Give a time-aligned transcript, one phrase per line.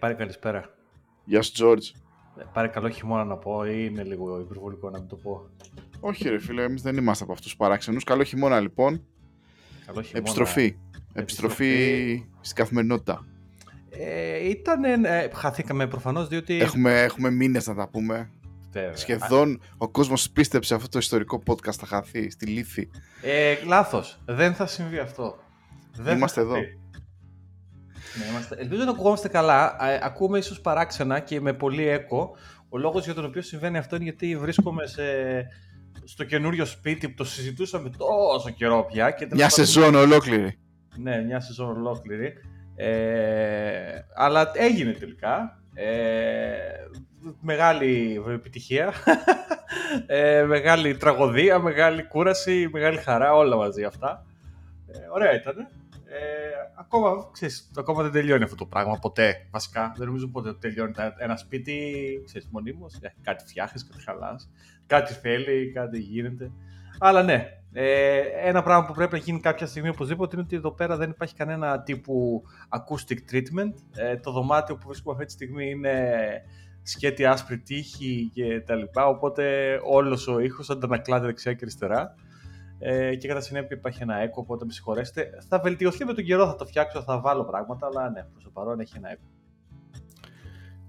[0.00, 0.74] πάρε καλησπέρα.
[1.24, 1.88] Γεια σου, Τζόρτζ.
[2.38, 5.48] Ε, πάρε καλό χειμώνα να πω ή είναι λίγο υπερβολικό να μην το πω.
[6.00, 8.04] Όχι, ρε φίλε, εμείς δεν είμαστε από αυτούς του παράξενους.
[8.04, 9.04] Καλό χειμώνα, λοιπόν.
[9.86, 10.18] Καλό χειμώνα.
[10.18, 10.76] Επιστροφή.
[11.12, 13.26] Επιστροφή στην καθημερινότητα.
[13.90, 15.04] Ε, ήταν.
[15.04, 16.60] Ε, χαθήκαμε προφανώς διότι.
[16.60, 18.30] Έχουμε, έχουμε μήνες να τα πούμε.
[18.72, 18.96] Βέβαια.
[18.96, 22.90] Σχεδόν ο κόσμος πίστεψε αυτό το ιστορικό podcast θα χαθεί στη λύθη.
[23.22, 24.20] Ε, Λάθος.
[24.24, 25.38] Δεν θα συμβεί αυτό.
[25.96, 26.56] Δεν Είμαστε θα εδώ.
[28.12, 28.24] Συμβεί.
[28.24, 28.56] Ναι, είμαστε...
[28.58, 29.76] Ελπίζω να ακουγόμαστε καλά.
[29.80, 32.36] Ε, Ακούμε ίσως παράξενα και με πολύ έκο.
[32.68, 35.02] Ο λόγος για τον οποίο συμβαίνει αυτό είναι γιατί βρίσκομαι σε...
[36.04, 39.10] στο καινούριο σπίτι που το συζητούσαμε τόσο καιρό πια.
[39.10, 40.58] Και Μια σεζόν ολόκληρη.
[40.96, 42.32] Ναι, μια σεζόν ολόκληρη.
[42.76, 45.60] Ε, αλλά έγινε τελικά.
[45.74, 46.56] Ε,
[47.40, 48.92] μεγάλη επιτυχία.
[50.06, 54.26] Ε, μεγάλη τραγωδία, μεγάλη κούραση, μεγάλη χαρά, όλα μαζί αυτά.
[54.86, 55.68] Ε, ωραία ήταν.
[56.12, 56.18] Ε,
[56.78, 59.46] ακόμα, ξέρεις, ακόμα δεν τελειώνει αυτό το πράγμα ποτέ.
[59.50, 60.92] Βασικά, δεν νομίζω ποτέ τελειώνει.
[60.92, 61.76] Τα- Ένα σπίτι,
[62.24, 64.50] ξέρεις, μονίμως, ε, κάτι φτιάχνεις, κάτι χαλάς,
[64.86, 66.50] κάτι θέλει, κάτι γίνεται.
[66.98, 70.72] Αλλά ναι, ε, ένα πράγμα που πρέπει να γίνει κάποια στιγμή οπωσδήποτε είναι ότι εδώ
[70.72, 73.72] πέρα δεν υπάρχει κανένα τύπου acoustic treatment.
[73.94, 76.20] Ε, το δωμάτιο που βρίσκουμε αυτή τη στιγμή είναι
[76.82, 79.44] σκέτη άσπρη τύχη και τα λοιπά, οπότε
[79.84, 82.14] όλος ο ήχος αντανακλάται δεξιά και αριστερά.
[82.82, 85.30] Ε, και κατά συνέπεια υπάρχει ένα έκο, οπότε με συγχωρέσετε.
[85.48, 88.50] Θα βελτιωθεί με τον καιρό, θα το φτιάξω, θα βάλω πράγματα, αλλά ναι, προς το
[88.50, 89.22] παρόν έχει ένα έκο.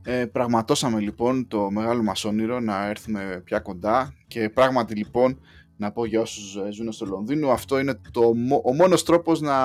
[0.03, 5.39] Ε, πραγματώσαμε λοιπόν το μεγάλο μας όνειρο να έρθουμε πια κοντά και πράγματι λοιπόν
[5.77, 9.41] να πω για όσους ε, ζουν στο Λονδίνο αυτό είναι το, μο- ο μόνος τρόπος
[9.41, 9.55] να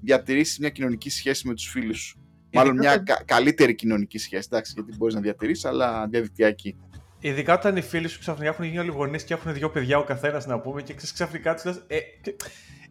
[0.00, 2.18] διατηρήσεις μια κοινωνική σχέση με τους φίλους σου.
[2.52, 6.76] Μάλλον Ειδικά μια όταν- κα- καλύτερη κοινωνική σχέση, εντάξει, γιατί μπορείς να διατηρήσεις, αλλά διαδικτυακή.
[7.20, 10.02] Ειδικά όταν οι φίλοι σου ξαφνικά έχουν γίνει όλοι γονείς και έχουν δύο παιδιά ο
[10.04, 11.82] καθένας να πούμε και ξέρεις, ξαφνικά τους λες.
[11.86, 12.34] Ε, και-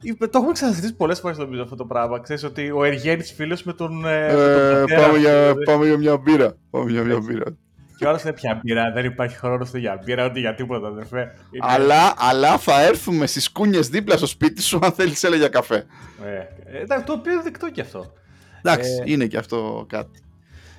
[0.01, 2.19] είπε- το έχουμε ξαναζητήσει πολλές φορές νομίζω αυτό το πράγμα.
[2.21, 4.05] Ξέρεις ότι ο Εργένη φίλος με τον.
[4.05, 5.63] Ε, με τον Ε, πατέρα, πάμε, για, δηλαδή.
[5.63, 6.55] πάμε για μια μπύρα.
[6.69, 7.45] Πάμε για μια μπύρα.
[7.97, 8.91] Και ο άλλος λέει πια μπύρα.
[8.91, 11.19] Δεν υπάρχει χρόνος ούτε για μπύρα ούτε για τίποτα, αδερφέ.
[11.19, 15.47] Είναι- Αλλά, αλλά θα έρθουμε στις κούνιες δίπλα στο σπίτι σου αν θέλεις έλα για
[15.47, 15.85] καφέ.
[16.25, 18.13] Ε, ε, εντάξει, το οποίο είναι δεκτό κι αυτό.
[18.61, 20.19] Εντάξει, Ε, είναι και αυτό κάτι.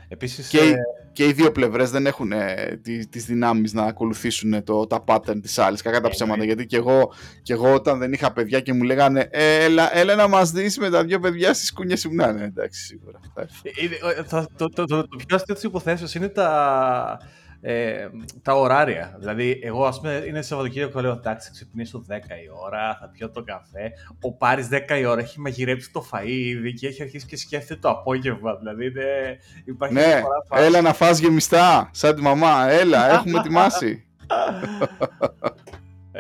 [0.08, 0.48] Επίσης.
[0.48, 0.74] Και, οι-
[1.12, 5.04] και οι δύο πλευρές δεν έχουν ε, τις, τις δυνάμεις να ακολουθήσουν ε, το, τα
[5.06, 6.38] pattern της άλλης, κακά τα Ε, ψέματα.
[6.38, 6.44] ναι.
[6.44, 10.14] Γιατί και εγώ, και εγώ όταν δεν είχα παιδιά και μου λέγανε «Ε, έλα, έλα
[10.14, 12.16] να μας δεις με τα δύο παιδιά στις κούνιες ήμουν.
[12.16, 13.18] «Ναι, ναι, εντάξει, σίγουρα.
[13.34, 13.60] θα έρθω».
[13.82, 17.18] Είναι- ε, θα- το, το, το, το πιο αστείο της υποθέσεως είναι τα,
[17.60, 18.08] ε,
[18.42, 19.16] τα ωράρια.
[19.18, 23.30] Δηλαδή, εγώ, ας πούμε, είναι Σαββατοκύριακο, λέω εντάξει, θα ξυπνήσω 10 η ώρα, θα πιω
[23.30, 23.92] το καφέ.
[24.20, 27.80] Ο Πάρης 10 η ώρα έχει μαγειρέψει το φαΐ ήδη και έχει αρχίσει και σκέφτεται
[27.80, 28.54] το απόγευμα.
[28.56, 30.64] Δηλαδή, είναι, υπάρχει Ναι, διαφορά φάση.
[30.64, 34.02] έλα να φας γεμιστά, σαν τη μαμά, έλα, έχουμε ετοιμάσει.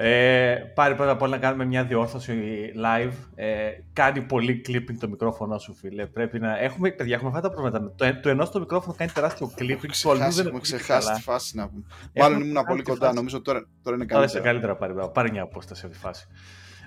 [0.00, 2.34] Ε, πάρει πρώτα απ' όλα να κάνουμε μια διόρθωση
[2.76, 3.12] live.
[3.34, 6.06] Ε, κάνει πολύ clipping το μικρόφωνο σου, φίλε.
[6.06, 6.58] Πρέπει να.
[6.58, 7.92] Έχουμε, παιδιά, έχουμε αυτά τα προβλήματα.
[7.96, 9.56] Το, ε- το ενός το μικρόφωνο κάνει τεράστιο clipping,
[10.02, 11.16] το αλλού Ξεχάσει, δεν έχουμε ακούγεται ξεχάσει καλά.
[11.16, 11.82] τη φάση να πούμε.
[12.12, 13.16] Έχουμε Μάλλον ήμουν ξεχάσει πολύ τη κοντά, φάση.
[13.16, 14.50] νομίζω τώρα, τώρα είναι Τώρα είσαι καλύτερα.
[14.52, 14.92] καλύτερα πάρει.
[14.92, 15.10] μπράβο.
[15.10, 16.26] Πάρει μια απόσταση από τη φάση.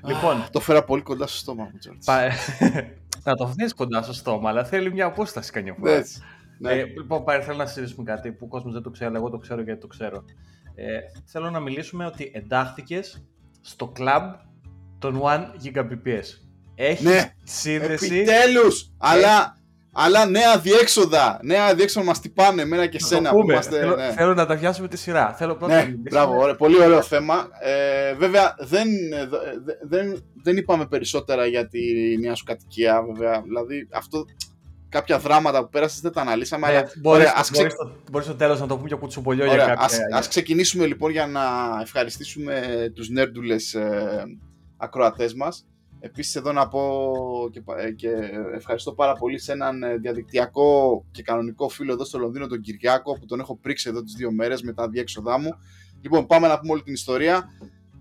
[0.08, 2.06] λοιπόν, Το φέρα πολύ κοντά στο στόμα μου, Τζόρτζ.
[2.06, 2.22] πα...
[3.24, 5.92] να το αφήνει κοντά στο στόμα, αλλά θέλει μια απόσταση καμιά φορά.
[5.92, 6.22] Έτσι.
[6.60, 6.72] Ναι.
[6.72, 9.30] Ε, λοιπόν, πάρει, θέλω να συζητήσουμε κάτι που ο κόσμος δεν το ξέρει, αλλά εγώ
[9.30, 10.24] το ξέρω γιατί το ξέρω.
[10.76, 13.26] Ε, θέλω να μιλήσουμε ότι εντάχθηκες
[13.62, 14.34] στο κλαμπ
[15.00, 16.24] των 1 Gbps.
[16.76, 18.92] Έχεις Ναι, σύνδεση; Επιτέλους!
[18.98, 19.58] Αλλά,
[19.94, 21.40] αλλά νέα διέξοδα.
[21.44, 23.54] Νέα διέξοδα μας τυπάνε εμένα και Να σένα το που πούμε.
[23.54, 23.80] είμαστε.
[23.80, 24.12] θέλω, ναι.
[24.12, 25.34] θέλω να τα πιάσουμε τη σειρά.
[25.34, 27.48] Θέλω πρώτα να Ναι, μιλήσουμε- μπράβο, ωραία, πολύ ωραίο θέμα.
[27.62, 31.80] Ε, βέβαια, δεν, ε, δε- δεν, δεν είπαμε περισσότερα για τη
[32.20, 33.42] νέα σου κατοικία, βέβαια.
[33.42, 34.26] Δηλαδή, αυτό,
[34.92, 37.96] κάποια δράματα που πέρασες δεν τα αναλύσαμε, Ναι, αλλά μπορείς, ωραία, ας, ξε- μπορείς στο,
[38.12, 39.84] μπορείς στο τέλος να το πούμε και κουτσομπολιό για ωραία, κάποια...
[39.86, 41.42] ας, ας ξεκινήσουμε λοιπόν για να
[41.82, 42.64] ευχαριστήσουμε
[42.96, 44.24] τους νέρντουλες ε,
[44.78, 45.66] ακροατές μας.
[46.00, 47.04] Επίσης εδώ να πω
[47.52, 48.10] και, πα- ε, και
[48.56, 53.20] ευχαριστώ πάρα πολύ σε έναν ε, διαδικτυακό και κανονικό φίλο εδώ στο Λονδίνο, τον Κυριάκο,
[53.20, 55.50] που τον έχω πρίξει εδώ τις δύο μέρες με τα διέξοδά μου.
[56.02, 57.50] Λοιπόν, πάμε να πούμε όλη την ιστορία.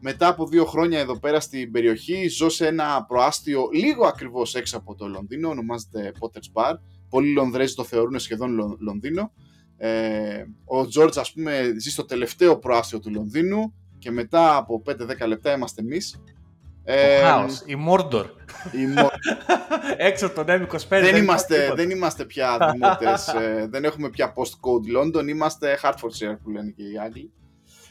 [0.03, 4.77] Μετά από δύο χρόνια εδώ πέρα στην περιοχή, ζω σε ένα προάστιο λίγο ακριβώς έξω
[4.77, 6.75] από το Λονδίνο, ονομάζεται Potter's Bar.
[7.09, 9.33] Πολλοί Λονδρέζοι το θεωρούν σχεδόν Λο- Λονδίνο.
[9.77, 15.27] Ε, ο Τζόρτζ, ας πούμε, ζει στο τελευταίο προάστιο του Λονδίνου και μετά από 5-10
[15.27, 16.23] λεπτά είμαστε εμείς.
[16.85, 18.25] Ε, Το χάος, η Mordor.
[18.73, 19.11] η μο-
[19.97, 20.89] Έξω από τον M25.
[20.89, 21.75] δεν, υπάρχει είμαστε, τίποτα.
[21.75, 26.83] δεν είμαστε πια δημότες, ε, δεν έχουμε πια postcode London, είμαστε Hertfordshire που λένε και
[26.83, 27.33] οι Άγγλοι.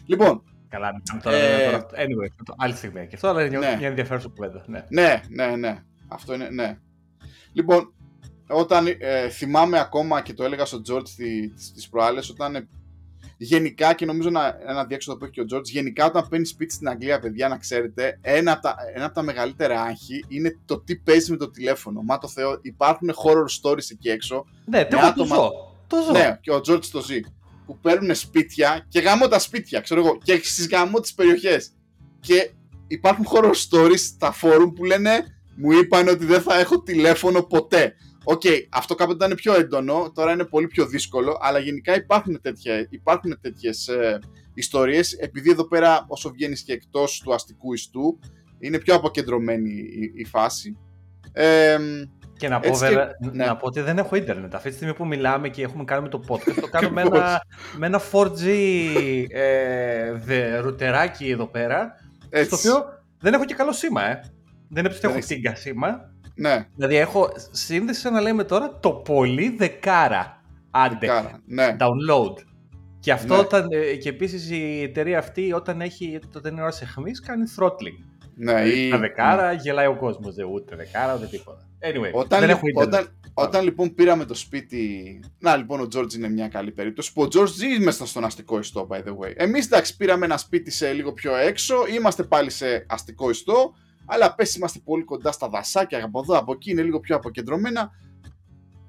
[0.06, 1.86] Λοιπόν, Καλά, μιλάμε τώρα, Ε, τώρα.
[1.92, 3.76] Anyway, το- άλλη στιγμή και αυτό, αλλά είναι Ναι.
[3.80, 4.64] μια ενδιαφέρουσα κουβέντα.
[4.68, 4.86] Ναι.
[4.90, 6.78] ναι, ναι, ναι, αυτό είναι, ναι.
[7.54, 7.94] Λοιπόν,
[8.48, 12.68] όταν ε, θυμάμαι ακόμα και το έλεγα στον Τζόρτζ τις, τις προάλλες, όταν ε,
[13.38, 16.74] γενικά και νομίζω να, ένα διέξοδο που έχει και ο Τζόρτζ, γενικά όταν παίρνει σπίτι
[16.74, 20.80] στην Αγγλία, παιδιά, να ξέρετε, ένα από τα, ένα από τα μεγαλύτερα άγχη είναι το
[20.82, 22.02] τι παίζει με το τηλέφωνο.
[22.02, 24.46] Μα το Θεό, υπάρχουν horror stories εκεί έξω.
[24.66, 25.52] Ναι, τι έχω που άτομα- ζω.
[25.88, 26.12] Το ζω.
[26.12, 27.20] Ναι, και ο Τζόρτζ το ζει.
[27.70, 31.72] Που παίρνουν σπίτια και γαμώ τα σπίτια, ξέρω εγώ, και στις γαμώ τις περιοχές.
[32.20, 32.52] Και
[32.88, 35.24] υπάρχουν horror stories στα φόρουμ που λένε
[35.56, 37.94] μου είπαν ότι δεν θα έχω τηλέφωνο ποτέ.
[38.24, 42.42] Οκέι, okay, αυτό κάποτε ήταν πιο έντονο, τώρα είναι πολύ πιο δύσκολο, αλλά γενικά υπάρχουν,
[42.42, 44.20] τέτοια, υπάρχουν τέτοιες ε,
[44.54, 48.20] ιστορίες, επειδή εδώ πέρα όσο βγαίνεις και εκτός του αστικού ιστού,
[48.60, 50.78] είναι πιο αποκεντρωμένη η, η φάση.
[51.32, 51.78] Ε,
[52.40, 53.46] και να πω, βέβαια, ναι.
[53.46, 54.56] να πω ότι δεν έχω ίντερνετ.
[54.56, 57.42] Αυτή τη στιγμή που μιλάμε και έχουμε κάνει το podcast, το κάνω με, ένα,
[57.78, 58.48] με ένα 4G
[59.30, 61.96] ε, ρουτεράκι εδώ πέρα,
[62.30, 62.58] Έτσι.
[62.58, 62.86] στο οποίο
[63.20, 64.20] δεν έχω και καλό σήμα, ε.
[64.70, 66.12] Δεν είναι ότι έχω τίγκα σήμα.
[66.36, 66.68] Ναι.
[66.76, 70.42] Δηλαδή έχω σύνδεση, σαν να λέμε τώρα, το πολύ δεκάρα.
[70.72, 71.76] Άντε, δεκάρα, ναι.
[71.80, 72.34] download.
[73.00, 73.40] Και αυτό ναι.
[73.40, 78.19] όταν, ε, και επίσης η εταιρεία αυτή όταν, έχει, όταν είναι ώρα αιχμής κάνει throttling.
[78.42, 78.90] Ναι, δηλαδή, ή...
[78.90, 81.68] Τα δεκάρα γελάει ο κόσμος, ούτε δεκάρα ούτε τίποτα.
[81.82, 85.20] Anyway, όταν, δεν έχω όταν, όταν λοιπόν πήραμε το σπίτι.
[85.40, 87.14] Να λοιπόν, ο George είναι μια καλή περίπτωση.
[87.14, 89.34] Που ο George ζει μέσα στον αστικό ιστό, by the way.
[89.36, 91.76] Εμείς εντάξει, πήραμε ένα σπίτι σε λίγο πιο έξω.
[91.94, 93.74] Είμαστε πάλι σε αστικό ιστό.
[94.06, 97.92] Αλλά πες είμαστε πολύ κοντά στα δασάκια από εδώ, από εκεί είναι λίγο πιο αποκεντρωμένα.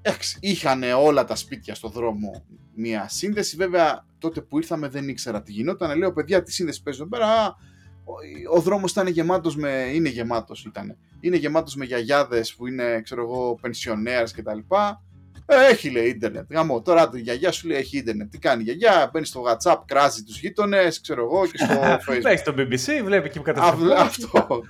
[0.02, 2.44] Εντάξει, είχαν όλα τα σπίτια στο δρόμο
[2.74, 3.56] μια σύνδεση.
[3.56, 5.98] Βέβαια, τότε που ήρθαμε δεν ήξερα τι γινόταν.
[5.98, 7.56] Λέω, παιδιά, τι σύνδεση παίζει εδώ πέρα;
[8.50, 13.00] Ο, ο δρόμος ήταν γεμάτος με, είναι γεμάτος ήταν, είναι γεμάτος με γιαγιάδες που είναι,
[13.00, 15.04] ξέρω εγώ, πενσιονέρες και τα λοιπά.
[15.46, 16.52] Ε, έχει λέει ίντερνετ.
[16.52, 16.82] Γαμώ.
[16.82, 18.30] Τώρα η γιαγιά σου λέει έχει ίντερνετ.
[18.30, 21.74] Τι κάνει η γιαγιά, μπαίνει στο WhatsApp, κράζει τους γείτονες, ξέρω εγώ και στο
[22.06, 22.24] Facebook.
[22.24, 23.52] Έχει το BBC, βλέπει και που
[23.96, 24.62] Αυτό.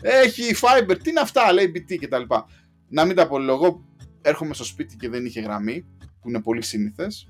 [0.00, 2.46] έχει Fiber, τι είναι αυτά, λέει BT και τα λοιπά.
[2.88, 3.84] Να μην τα πω εγώ
[4.22, 5.86] έρχομαι στο σπίτι και δεν είχε γραμμή,
[6.20, 7.28] που είναι πολύ σύνηθες.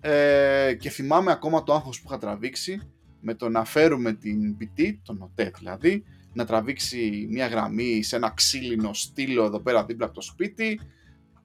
[0.00, 2.80] Ε, και θυμάμαι ακόμα το άγχος που είχα τραβήξει
[3.26, 8.32] με το να φέρουμε την BT, τον ΟΤΕ δηλαδή, να τραβήξει μια γραμμή σε ένα
[8.36, 10.80] ξύλινο στήλο εδώ πέρα δίπλα από το σπίτι.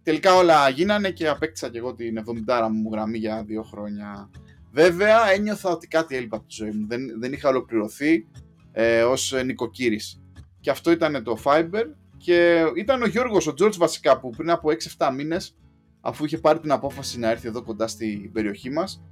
[0.03, 4.29] Τελικά όλα γίνανε και απέκτησα και εγώ την 70 μου γραμμή για δύο χρόνια.
[4.71, 6.87] Βέβαια ένιωθα ότι κάτι έλειπα από τη ζωή μου.
[6.87, 8.27] Δεν, δεν είχα ολοκληρωθεί
[8.71, 10.21] ε, ως νοικοκύρης.
[10.59, 11.83] Και αυτό ήταν το Fiber
[12.17, 15.57] και ήταν ο Γιώργος, ο George βασικά που πριν από 6-7 μήνες
[16.01, 19.03] αφού είχε πάρει την απόφαση να έρθει εδώ κοντά στην περιοχή μας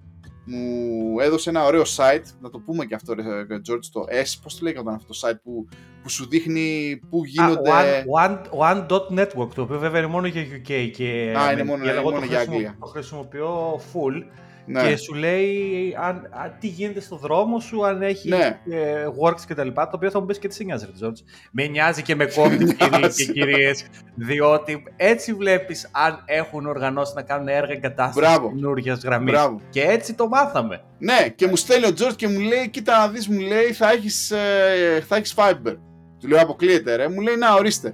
[0.50, 4.58] μου έδωσε ένα ωραίο site, να το πούμε και αυτό ρε George, το S, πώς
[4.58, 5.68] το λέγονταν αυτό το site που,
[6.04, 8.06] που σου δείχνει πού γίνονται...
[8.22, 11.36] one, one, one network, το οποίο βέβαια είναι μόνο για UK και...
[11.38, 12.76] Α, είναι μόνο, για, μόνο για Αγγλία.
[12.80, 14.24] Το χρησιμοποιώ full
[14.70, 14.90] ναι.
[14.90, 18.60] και σου λέει αν, αν, τι γίνεται στο δρόμο σου, αν έχεις ναι.
[18.70, 19.68] ε, works κτλ.
[19.68, 21.22] Το οποίο θα μου πεις και τι σε νοιάζει, Τζόρτζ.
[21.52, 23.86] Με νοιάζει και με κόμπι, κυρίε και κυρίες,
[24.16, 29.40] διότι έτσι βλέπεις αν έχουν οργανώσει να κάνουν έργα εγκατάστασης καινούργια γραμμής.
[29.70, 30.82] Και έτσι το μάθαμε.
[30.98, 33.92] Ναι, και μου στέλνει ο Τζόρτζ και μου λέει: Κοίτα να δεις, μου λέει, θα
[33.92, 35.76] έχεις ε, θα έχεις Fiber.
[36.20, 37.10] Του λέω: Αποκλείεται, ρε.
[37.10, 37.94] Μου λέει: Να, ορίστε.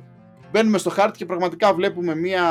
[0.51, 2.43] Μπαίνουμε στο χάρτη και πραγματικά βλέπουμε μια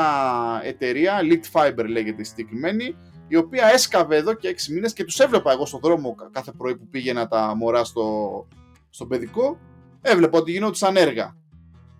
[0.63, 2.95] εταιρεία, Lit Fiber λέγεται η συγκεκριμένη,
[3.27, 6.77] η οποία έσκαβε εδώ και 6 μήνες και τους έβλεπα εγώ στον δρόμο κάθε πρωί
[6.77, 8.47] που πήγαινα τα μωρά στο,
[8.89, 9.59] στο παιδικό,
[10.01, 11.35] έβλεπα ότι γινόντουσαν έργα.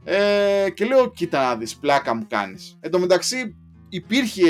[0.04, 2.78] Ε, και λέω, κοίτα να δεις, πλάκα μου κάνεις.
[2.80, 3.56] Εν τω μεταξύ
[3.90, 4.44] υπήρχε,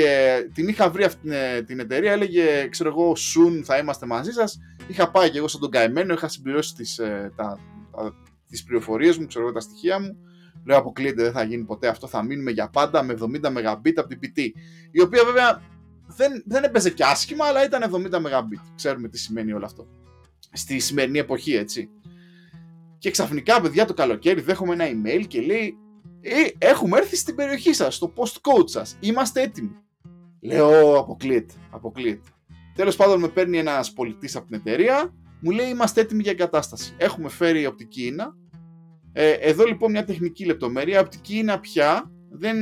[0.54, 1.28] την είχα βρει αυτή
[1.66, 4.58] την εταιρεία, έλεγε, ξέρω εγώ, soon θα είμαστε μαζί σας.
[4.86, 7.58] Είχα πάει και εγώ σαν τον καημένο, είχα συμπληρώσει τις, ε, τα,
[7.96, 8.14] τα,
[8.48, 10.16] τις πληροφορίες μου, ξέρω εγώ, τα στοιχεία μου.
[10.64, 14.08] Λέω, αποκλείεται, δεν θα γίνει ποτέ αυτό, θα μείνουμε για πάντα με 70 Mbit από
[14.08, 14.40] την PT.
[14.90, 15.62] Η οποία βέβαια
[16.06, 18.60] δεν, δεν έπαιζε και άσχημα, αλλά ήταν 70 Mbit.
[18.74, 19.86] Ξέρουμε τι σημαίνει όλο αυτό.
[20.52, 21.90] Στη σημερινή εποχή, έτσι.
[22.98, 25.76] Και ξαφνικά, παιδιά, το καλοκαίρι δέχομαι ένα email και λέει
[26.20, 29.76] ε, έχουμε έρθει στην περιοχή σας, στο postcode σας, είμαστε έτοιμοι.
[30.40, 32.28] Λέω, αποκλείεται, αποκλείεται.
[32.74, 36.94] Τέλος πάντων με παίρνει ένας πολιτής από την εταιρεία, μου λέει είμαστε έτοιμοι για εγκατάσταση.
[36.96, 38.36] Έχουμε φέρει οπτική ίνα.
[39.12, 41.00] Ε, εδώ λοιπόν μια τεχνική λεπτομέρεια.
[41.00, 42.56] Οπτική ίνα πια δεν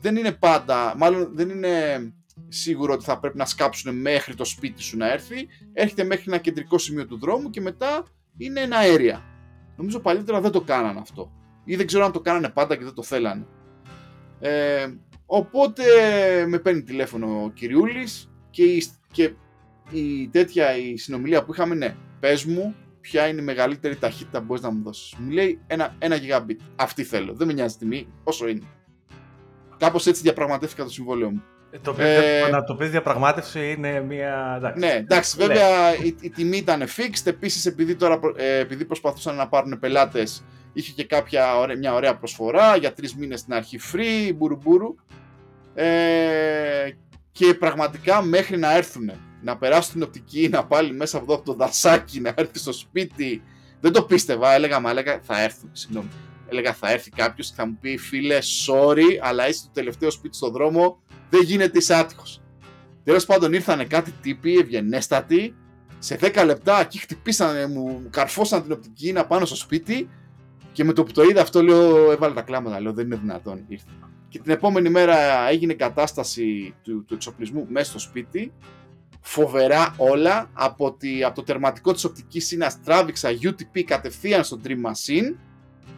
[0.00, 2.02] δεν είναι πάντα, μάλλον δεν είναι
[2.48, 5.46] σίγουρο ότι θα πρέπει να σκάψουν μέχρι το σπίτι σου να έρθει.
[5.72, 8.04] Έρχεται μέχρι ένα κεντρικό σημείο του δρόμου και μετά
[8.36, 9.22] είναι ένα αέρια.
[9.76, 11.32] Νομίζω παλιότερα δεν το κάνανε αυτό.
[11.64, 13.46] Ή δεν ξέρω αν το κάνανε πάντα και δεν το θέλανε.
[14.40, 14.86] Ε,
[15.26, 15.82] οπότε
[16.46, 19.32] με παίρνει τηλέφωνο ο Κυριούλης και η, και
[19.90, 24.44] η τέτοια η συνομιλία που είχαμε ναι, πες μου ποια είναι η μεγαλύτερη ταχύτητα που
[24.44, 25.14] μπορείς να μου δώσεις.
[25.18, 26.56] Μου λέει ένα, ένα gigabit.
[26.76, 27.34] Αυτή θέλω.
[27.34, 28.62] Δεν με νοιάζει τιμή, όσο είναι.
[29.78, 31.42] Κάπως έτσι διαπραγματεύτηκα το συμβόλαιο μου.
[31.70, 34.54] Ε, το ε, να το πεις διαπραγμάτευση είναι μια.
[34.56, 34.78] Εντάξει.
[34.78, 37.24] Ναι, εντάξει, βέβαια η, η, τιμή ήταν fixed.
[37.24, 41.46] Επίσης, επειδή, τώρα, ε, επειδή προσπαθούσαν να πάρουν πελάτες, είχε και κάποια,
[41.78, 44.94] μια ωραία προσφορά για τρεις μήνες στην αρχή free, μπουρουμπουρου.
[45.74, 46.90] Ε,
[47.32, 49.10] και πραγματικά μέχρι να έρθουν,
[49.42, 53.42] να περάσουν την οπτική, να πάλι μέσα από το δασάκι, να έρθει στο σπίτι.
[53.80, 56.08] Δεν το πίστευα, έλεγα, μα έλεγα, θα έρθουν, συγγνώμη
[56.48, 60.36] έλεγα θα έρθει κάποιος και θα μου πει φίλε, sorry, αλλά είσαι το τελευταίο σπίτι
[60.36, 61.02] στον δρόμο.
[61.30, 62.40] Δεν γίνεται είσαι άτυχος.
[63.04, 65.54] Τέλος πάντων ήρθαν κάτι τύποι ευγενέστατοι.
[65.98, 70.08] Σε 10 λεπτά εκεί χτυπήσανε, μου καρφώσαν την οπτική να πάνω στο σπίτι.
[70.72, 72.80] Και με το που το είδα αυτό λέω, έβαλε τα κλάματα.
[72.80, 73.64] Λέω δεν είναι δυνατόν.
[73.68, 73.86] Ήρθε.
[74.28, 78.52] Και την επόμενη μέρα έγινε κατάσταση του, του εξοπλισμού μέσα στο σπίτι.
[79.20, 80.50] Φοβερά όλα.
[80.52, 85.34] Από, τη, από το τερματικό της οπτικής σύνας τράβηξα UTP κατευθείαν στο Dream Machine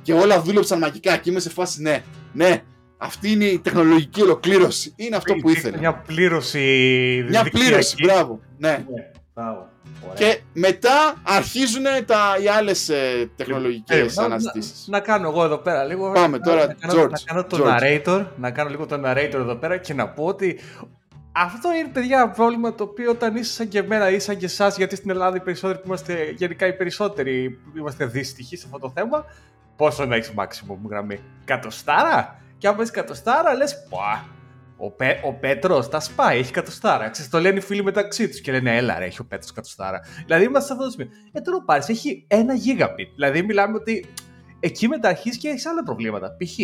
[0.02, 2.62] και όλα δούλεψαν μαγικά και είμαι σε φάση ναι, ναι,
[2.99, 4.92] αυτή είναι η τεχνολογική ολοκλήρωση.
[4.97, 5.78] Είναι αυτό που ήθελε.
[5.78, 7.25] Μια πλήρωση.
[7.28, 8.40] Μια πλήρωση, μπράβο.
[8.59, 8.68] Ναι.
[8.68, 8.85] ναι
[10.14, 12.90] και μετά αρχίζουν τα, οι άλλες
[13.37, 14.73] τεχνολογικές ε, αναζητήσει.
[14.87, 16.12] Να, να, κάνω εγώ εδώ πέρα λίγο.
[16.12, 19.76] Πάμε τώρα, να, George, να κάνω το narrator, να κάνω λίγο το narrator εδώ πέρα
[19.76, 20.59] και να πω ότι
[21.32, 24.44] αυτό είναι παιδιά ένα πρόβλημα το οποίο όταν είσαι σαν και εμένα ή σαν και
[24.44, 28.78] εσάς, γιατί στην Ελλάδα οι περισσότεροι που είμαστε γενικά οι περισσότεροι είμαστε δύστιχοι σε αυτό
[28.78, 29.25] το θέμα,
[29.80, 31.18] πόσο να έχεις maximum γραμμή.
[31.44, 34.28] Κατοστάρα; Και αν πες κατοστάρα, λες, πα,
[34.76, 37.08] ο, Πέ, ο Πέτρος τα σπάει, έχει κατοστάρα.
[37.08, 40.00] Ξέρεις, το λένε οι φίλοι μεταξύ τους και λένε Έλα, ρε, έχει ο Πέτρος κατοστάρα.
[40.25, 41.08] Δηλαδή είμαστε σε αυτό το σημείο.
[41.32, 43.10] Ε, τώρα πάρει, έχει ένα gigabit.
[43.14, 44.06] Δηλαδή μιλάμε ότι
[44.60, 46.37] εκεί μετά αρχίζει και έχεις άλλα προβλήματα.
[46.37, 46.58] Π.χ.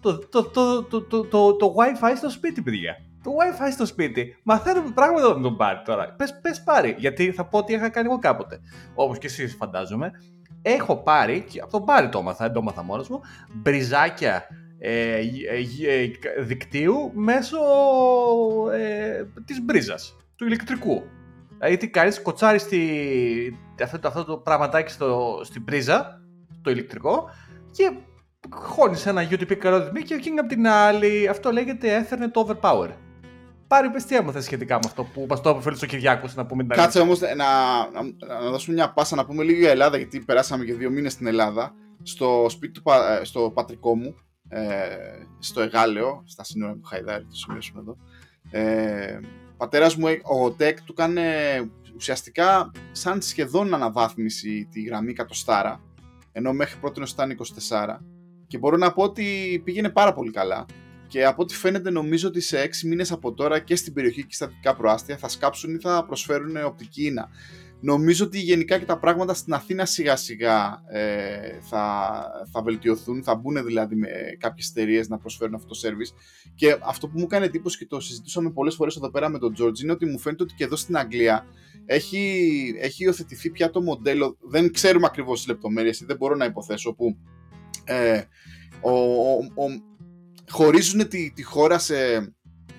[0.00, 2.96] Το, το, το, το, το, το, το, WiFi στο σπίτι, παιδιά.
[3.22, 4.36] Το WiFi στο σπίτι.
[4.42, 6.14] Μαθαίνουμε πράγματα με τον πάρει τώρα.
[6.16, 8.60] Πες πες πάρει, γιατί θα πω ότι είχα κάνει εγώ κάποτε.
[8.94, 10.10] Όπως και εσείς φαντάζομαι.
[10.68, 13.20] Έχω πάρει, και από τον πάρει το έμαθα, δεν το έμαθα μόνος μου,
[13.54, 14.46] μπριζάκια
[14.78, 15.22] ε, ε,
[16.42, 17.58] δικτύου μέσω
[18.72, 21.02] ε, της μπρίζας, του ηλεκτρικού.
[21.58, 22.66] Δηλαδή τι κάνεις, κοτσάρεις
[23.82, 26.20] αυτό, αυτό το πραγματάκι στο, στην πρίζα,
[26.62, 27.30] το ηλεκτρικό
[27.70, 27.92] και
[28.50, 32.90] χώνεις ένα UTP καλό και εκείνη από την άλλη, αυτό λέγεται Ethernet Overpower.
[33.66, 36.62] Πάρει πες τι έμαθες σχετικά με αυτό που μας το αποφέρει στο Κυριάκος να πούμε
[36.62, 40.20] την Κάτσε όμως να, να, να, δώσουμε μια πάσα να πούμε λίγο για Ελλάδα γιατί
[40.20, 44.14] περάσαμε και δύο μήνες στην Ελλάδα στο σπίτι του, ε, στο πατρικό μου
[44.48, 44.62] ε,
[45.38, 47.96] στο Εγάλεο, στα σύνορα του Χαϊδάρη, το σημειώσουμε εδώ.
[48.50, 49.20] Ε,
[49.56, 51.24] πατέρας μου, ο ΤΕΚ, του έκανε
[51.96, 55.80] ουσιαστικά σαν σχεδόν αναβάθμιση τη γραμμή κατοστάρα,
[56.32, 57.98] ενώ μέχρι πρώτη ήταν 24.
[58.46, 60.66] Και μπορώ να πω ότι πήγαινε πάρα πολύ καλά.
[61.08, 64.34] Και από ό,τι φαίνεται νομίζω ότι σε 6 μήνες από τώρα και στην περιοχή και
[64.34, 67.28] στα δυτικά προάστια θα σκάψουν ή θα προσφέρουν οπτική ίνα.
[67.80, 72.10] Νομίζω ότι γενικά και τα πράγματα στην Αθήνα σιγά σιγά ε, θα,
[72.52, 74.08] θα βελτιωθούν, θα μπουν δηλαδή με
[74.38, 76.14] κάποιες εταιρείες να προσφέρουν αυτό το service
[76.54, 79.54] και αυτό που μου έκανε εντύπωση και το συζητούσαμε πολλές φορές εδώ πέρα με τον
[79.58, 81.46] George είναι ότι μου φαίνεται ότι και εδώ στην Αγγλία
[81.86, 86.94] έχει, έχει υιοθετηθεί πια το μοντέλο, δεν ξέρουμε ακριβώς τις λεπτομέρειες, δεν μπορώ να υποθέσω
[86.94, 87.16] που
[87.84, 88.22] ε,
[88.80, 88.90] ο,
[89.54, 89.64] ο,
[90.50, 91.96] χωρίζουν τη, τη χώρα σε,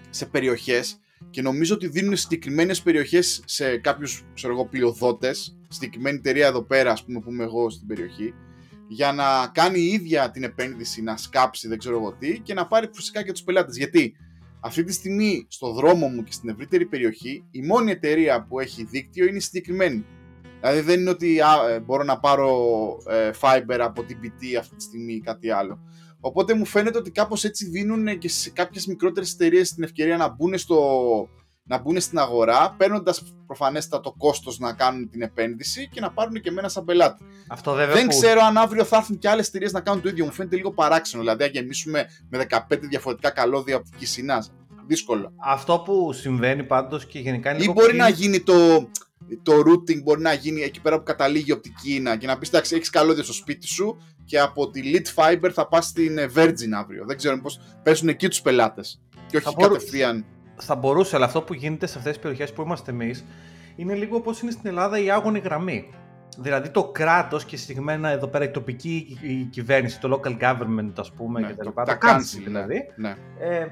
[0.10, 4.24] σε περιοχές και νομίζω ότι δίνουν συγκεκριμένες περιοχές σε κάποιους
[4.70, 8.34] πλειοδότες, συγκεκριμένη εταιρεία εδώ πέρα, ας πούμε, που είμαι εγώ στην περιοχή,
[8.88, 12.68] για να κάνει η ίδια την επένδυση, να σκάψει δεν ξέρω εγώ τι και να
[12.68, 13.78] πάρει φυσικά και τους πελάτες.
[13.78, 14.16] Γιατί
[14.60, 18.84] αυτή τη στιγμή στο δρόμο μου και στην ευρύτερη περιοχή, η μόνη εταιρεία που έχει
[18.84, 20.06] δίκτυο είναι συγκεκριμένη.
[20.60, 22.52] Δηλαδή δεν είναι ότι ε, μπορώ να πάρω
[23.10, 25.80] ε, fiber από την BT αυτή τη στιγμή ή κάτι άλλο.
[26.20, 30.30] Οπότε μου φαίνεται ότι κάπως έτσι δίνουν και σε κάποιες μικρότερες εταιρείες την ευκαιρία να
[30.30, 30.80] μπουν, στο,
[31.64, 36.34] να μπουν στην αγορά, παίρνοντας προφανέστατα το κόστος να κάνουν την επένδυση και να πάρουν
[36.34, 37.26] και εμένα σαν πελάτη.
[37.50, 38.10] Αυτό βέβαια Δεν που...
[38.10, 40.26] ξέρω αν αύριο θα έρθουν και άλλες εταιρείες να κάνουν το ίδιο.
[40.26, 41.22] Μου φαίνεται λίγο παράξενο.
[41.22, 44.46] Δηλαδή, αν γεμίσουμε με 15 διαφορετικά καλώδια οπτική συνά.
[44.88, 45.34] Δύσκολο.
[45.38, 47.64] Αυτό που συμβαίνει πάντως και γενικά είναι.
[47.64, 48.90] Ή μπορεί να γίνει το,
[49.44, 52.50] το routing μπορεί να γίνει εκεί πέρα που καταλήγει η οπτική ίνα και να πεις
[52.50, 53.98] εντάξει, έχεις καλώδια στο σπίτι σου
[54.28, 57.06] και από τη Lit Fiber θα πας στην ε, Virgin αύριο.
[57.06, 60.26] Δεν ξέρω πώς πέσουν εκεί τους πελάτες και όχι θα κατευθείαν.
[60.56, 63.26] Θα μπορούσε, αλλά αυτό που γίνεται σε αυτές τις περιοχές που είμαστε εμείς
[63.76, 65.90] είναι λίγο όπω είναι στην Ελλάδα η άγωνη γραμμή.
[66.38, 71.12] Δηλαδή το κράτος και συγκεκριμένα εδώ πέρα η τοπική η κυβέρνηση, το local government, ας
[71.12, 71.84] πούμε, ναι, και τα λοιπά.
[71.84, 72.86] Τα, τα δηλαδή.
[72.96, 73.16] Ναι.
[73.40, 73.68] Ε,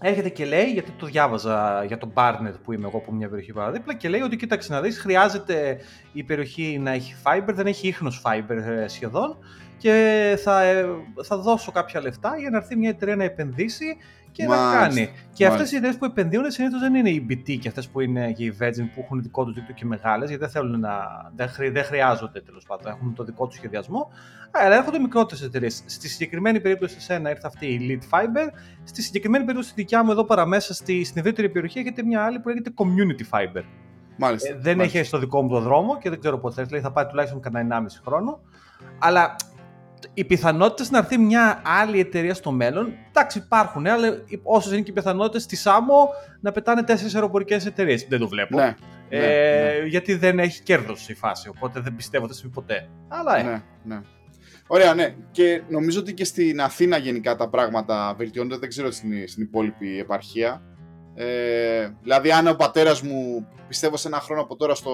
[0.00, 3.52] έρχεται και λέει, γιατί το διάβαζα για τον Barnet που είμαι εγώ από μια περιοχή
[3.52, 5.78] παραδίπλα και λέει ότι κοίταξε να δεις, χρειάζεται
[6.12, 9.38] η περιοχή να έχει fiber, δεν έχει ίχνος fiber ε, σχεδόν
[9.82, 10.86] και θα, ε,
[11.22, 13.96] θα δώσω κάποια λεφτά για να έρθει μια εταιρεία να επενδύσει
[14.32, 15.10] και να κάνει.
[15.32, 18.32] Και αυτές οι εταιρείες που επενδύουν συνήθως δεν είναι οι BT και αυτές που είναι
[18.32, 20.90] και οι Virgin που έχουν δικό τους δίκτυο και μεγάλες, γιατί δεν, θέλουν να,
[21.36, 24.10] δεν, χρει, δεν χρειάζονται τέλος πάντων, έχουν το δικό τους σχεδιασμό.
[24.50, 25.82] Αλλά έρχονται μικρότερες εταιρείες.
[25.86, 28.48] Στη συγκεκριμένη περίπτωση, σε ένα ήρθε αυτή η Lead Fiber.
[28.84, 32.38] Στη συγκεκριμένη περίπτωση, τη δικιά μου εδώ παραμέσα στη, στην ευρύτερη περιοχή, έχετε μια άλλη
[32.38, 33.62] που λέγεται Community Fiber.
[34.16, 34.98] Μάλιστα, ε, δεν μάλιστα.
[34.98, 36.80] έχει στο δικό μου το δρόμο και δεν ξέρω πότε θα έρθει.
[36.80, 38.40] Θα πάει τουλάχιστον κανένα 1,5 χρόνο.
[38.98, 39.36] Αλλά
[40.14, 44.08] οι πιθανότητες να έρθει μια άλλη εταιρεία στο μέλλον, εντάξει υπάρχουν, αλλά
[44.42, 46.08] όσες είναι και οι πιθανότητες στη ΣΑΜΟ
[46.40, 48.06] να πετάνε τέσσερις αεροπορικές εταιρείες.
[48.08, 48.56] Δεν το βλέπω.
[48.56, 48.76] Ναι,
[49.08, 49.86] ε, ναι, ναι.
[49.86, 52.88] Γιατί δεν έχει κέρδος η φάση, οπότε δεν πιστεύω ότι συμβεί ποτέ.
[53.08, 53.42] Αλλά ε.
[53.42, 54.00] Ναι, ναι.
[54.66, 55.14] Ωραία, ναι.
[55.30, 58.56] Και νομίζω ότι και στην Αθήνα γενικά τα πράγματα βελτιώνονται.
[58.56, 60.62] Δεν ξέρω στην, στην υπόλοιπη επαρχία.
[61.14, 64.92] Ε, δηλαδή, αν ο πατέρας μου πιστεύω σε ένα χρόνο από τώρα στο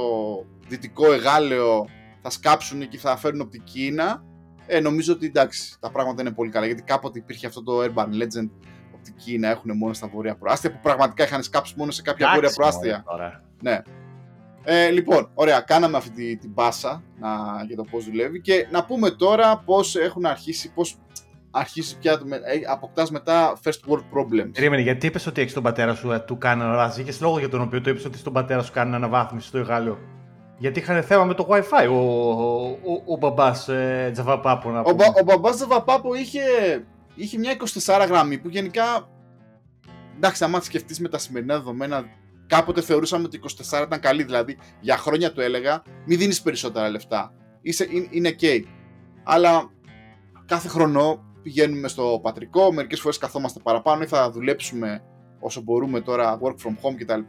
[0.69, 1.87] δυτικό Εγάλεο
[2.23, 4.25] θα σκάψουν και θα φέρουν από την Κίνα,
[4.69, 6.67] ε, νομίζω ότι εντάξει, τα πράγματα είναι πολύ καλά.
[6.67, 8.49] Γιατί κάποτε υπήρχε αυτό το Urban Legend
[8.95, 12.31] από την Κίνα έχουν μόνο στα βόρεια προάστια που πραγματικά είχαν σκάψει μόνο σε κάποια
[12.35, 13.05] βόρεια προάστια.
[13.63, 13.83] Ναι.
[14.65, 17.29] Ε, λοιπόν, ωραία, κάναμε αυτή την, την πάσα να,
[17.67, 20.97] για το πώς δουλεύει και να πούμε τώρα πώς έχουν αρχίσει, πώς
[21.51, 22.17] αρχίσει πια, ε,
[22.71, 24.51] αποκτάς μετά first world problems.
[24.53, 27.49] Περίμενε, γιατί είπες ότι έχεις τον πατέρα σου, ε, του κάνει αναβάθμιση, είχες λόγο για
[27.49, 29.99] τον οποίο το είπες ότι στον πατέρα σου κάνει αναβάθμιση στο Εγάλιο.
[30.59, 34.71] Γιατί είχαν θέμα με το Wi-Fi ο, ο, ο, ο μπαμπάς ε, Τζαβαπάπο.
[34.71, 36.41] Να ο, μπα, ο μπαμπάς Τζαβαπάπο είχε,
[37.15, 39.09] είχε μια 24 γραμμή που γενικά
[40.19, 42.05] εντάξει, άμα σκεφτείς με τα σημερινά δεδομένα,
[42.47, 43.41] κάποτε θεωρούσαμε ότι
[43.73, 44.23] 24 ήταν καλή.
[44.23, 47.33] Δηλαδή, για χρόνια του έλεγα, μην δίνεις περισσότερα λεφτά.
[47.61, 48.63] Είσαι, είναι ok.
[49.25, 49.71] Αλλά
[50.47, 55.03] κάθε χρόνο πηγαίνουμε στο πατρικό, μερικές φορές καθόμαστε παραπάνω ή θα δουλέψουμε
[55.41, 57.21] όσο μπορούμε τώρα, work from home κτλ.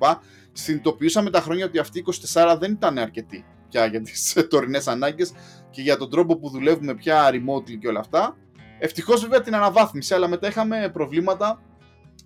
[0.51, 5.33] Συνειδητοποιούσαμε τα χρόνια ότι αυτή η 24 δεν ήταν αρκετή πια για τις τωρινές ανάγκες
[5.69, 8.37] και για τον τρόπο που δουλεύουμε πια remotely και όλα αυτά.
[8.79, 11.61] Ευτυχώς βέβαια την αναβάθμιση, αλλά μετά είχαμε προβλήματα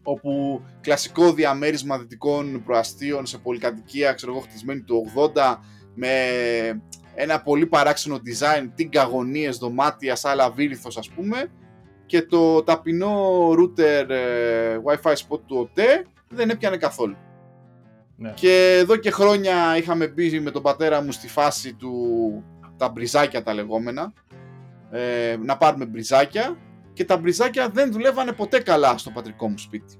[0.03, 5.55] όπου κλασικό διαμέρισμα δυτικών προαστίων σε πολυκατοικία, ξέρω εγώ, χτισμένη του 80
[5.95, 6.09] με
[7.15, 11.51] ένα πολύ παράξενο design, τυγκαγωνίες, δωμάτια, σάλα βύρυθος ας πούμε
[12.05, 17.15] και το ταπεινό router ε, Wi-Fi spot του ΟΤΕ δεν έπιανε καθόλου.
[18.15, 18.33] Ναι.
[18.35, 21.93] Και εδώ και χρόνια είχαμε μπει με τον πατέρα μου στη φάση του
[22.77, 24.13] τα μπριζάκια τα λεγόμενα
[24.91, 26.57] ε, να πάρουμε μπριζάκια
[26.93, 29.99] και τα μπριζάκια δεν δουλεύανε ποτέ καλά στο πατρικό μου σπίτι.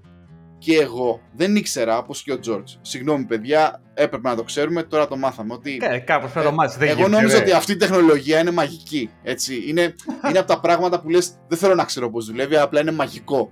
[0.64, 2.74] Και εγώ δεν ήξερα, όπως και ο Τζορτζ.
[2.82, 5.54] Συγγνώμη, παιδιά, έπρεπε να το ξέρουμε, τώρα το μάθαμε.
[5.54, 9.10] Ότι, ε, κάπως ε, δεν Εγώ νόμιζα ότι αυτή η τεχνολογία είναι μαγική.
[9.24, 9.64] Έτσι.
[9.68, 9.82] Είναι,
[10.30, 13.52] είναι από τα πράγματα που λες: Δεν θέλω να ξέρω πώς δουλεύει, απλά είναι μαγικό.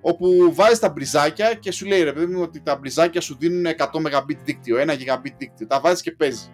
[0.00, 3.64] Όπου βάζεις τα μπριζάκια και σου λέει ρε παιδί μου ότι τα μπριζάκια σου δίνουν
[3.78, 5.66] 100 Mbit δίκτυο, 1 GB δίκτυο.
[5.66, 6.52] Τα βάζεις και παίζεις.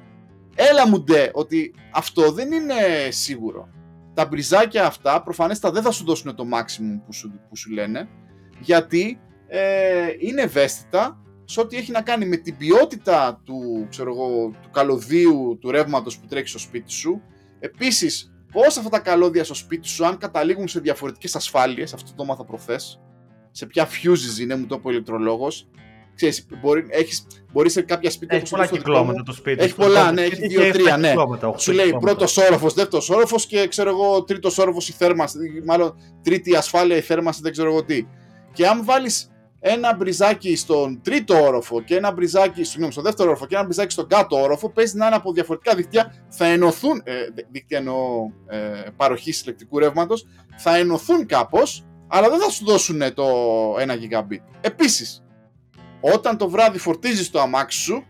[0.54, 2.74] Έλα μου ντε ότι αυτό δεν είναι
[3.08, 3.68] σίγουρο
[4.14, 8.08] τα μπριζάκια αυτά προφανέστα δεν θα σου δώσουν το maximum που σου, που σου λένε
[8.60, 14.50] γιατί ε, είναι ευαίσθητα σε ό,τι έχει να κάνει με την ποιότητα του, ξέρω εγώ,
[14.62, 17.22] του καλωδίου του ρεύματος που τρέχει στο σπίτι σου
[17.60, 22.22] επίσης πώς αυτά τα καλώδια στο σπίτι σου αν καταλήγουν σε διαφορετικές ασφάλειες αυτό το
[22.22, 23.00] έμαθα προχθές
[23.50, 25.68] σε ποια fuses είναι μου το είπε ο ηλεκτρολόγος
[26.18, 29.62] ξέρεις, μπορεί, έχεις, μπορεί σε κάποια σπίτια έχεις πολλά κυκλώματα το σπίτι.
[29.62, 31.14] Έχεις πολλά, ναι, έχει δύο-τρία, ναι.
[31.56, 36.56] Σου λέει πρώτος όροφος, δεύτερος όροφος και ξέρω εγώ τρίτος όροφος η θέρμανση, μάλλον τρίτη
[36.56, 38.06] ασφάλεια η θέρμανση, δεν ξέρω εγώ τι.
[38.52, 43.46] Και αν βάλεις ένα μπριζάκι στον τρίτο όροφο και ένα μπριζάκι συγγνώμη, στο δεύτερο όροφο
[43.46, 47.12] και ένα μπριζάκι στον κάτω όροφο, παίζει να είναι από διαφορετικά δίκτυα, θα ενωθούν, ε,
[47.50, 48.58] δίκτυα εννοώ ε,
[48.96, 53.26] παροχής ηλεκτρικού ρεύματος, θα ενωθούν κάπως, αλλά δεν θα σου δώσουν το
[53.78, 54.42] 1 gigabit.
[54.60, 55.22] Επίσης,
[56.00, 58.04] όταν το βράδυ φορτίζεις το αμάξι σου,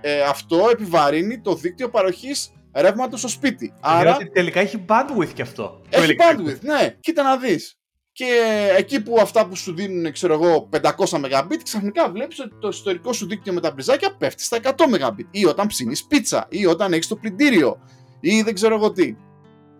[0.00, 3.72] ε, αυτό επιβαρύνει το δίκτυο παροχής ρεύματος στο σπίτι.
[3.80, 4.16] Άρα.
[4.32, 5.80] τελικά έχει bandwidth και αυτό.
[5.88, 6.96] Έχει bandwidth, ναι.
[7.00, 7.79] Κοίτα να δεις.
[8.20, 10.80] Και εκεί που αυτά που σου δίνουν, ξέρω εγώ, 500
[11.10, 14.70] Mbit, ξαφνικά βλέπεις ότι το ιστορικό σου δίκτυο με τα μπριζάκια πέφτει στα 100
[15.08, 15.26] Mbit.
[15.30, 17.80] Ή όταν ψήνεις πίτσα, ή όταν έχεις το πλυντήριο,
[18.20, 19.16] ή δεν ξέρω εγώ τι.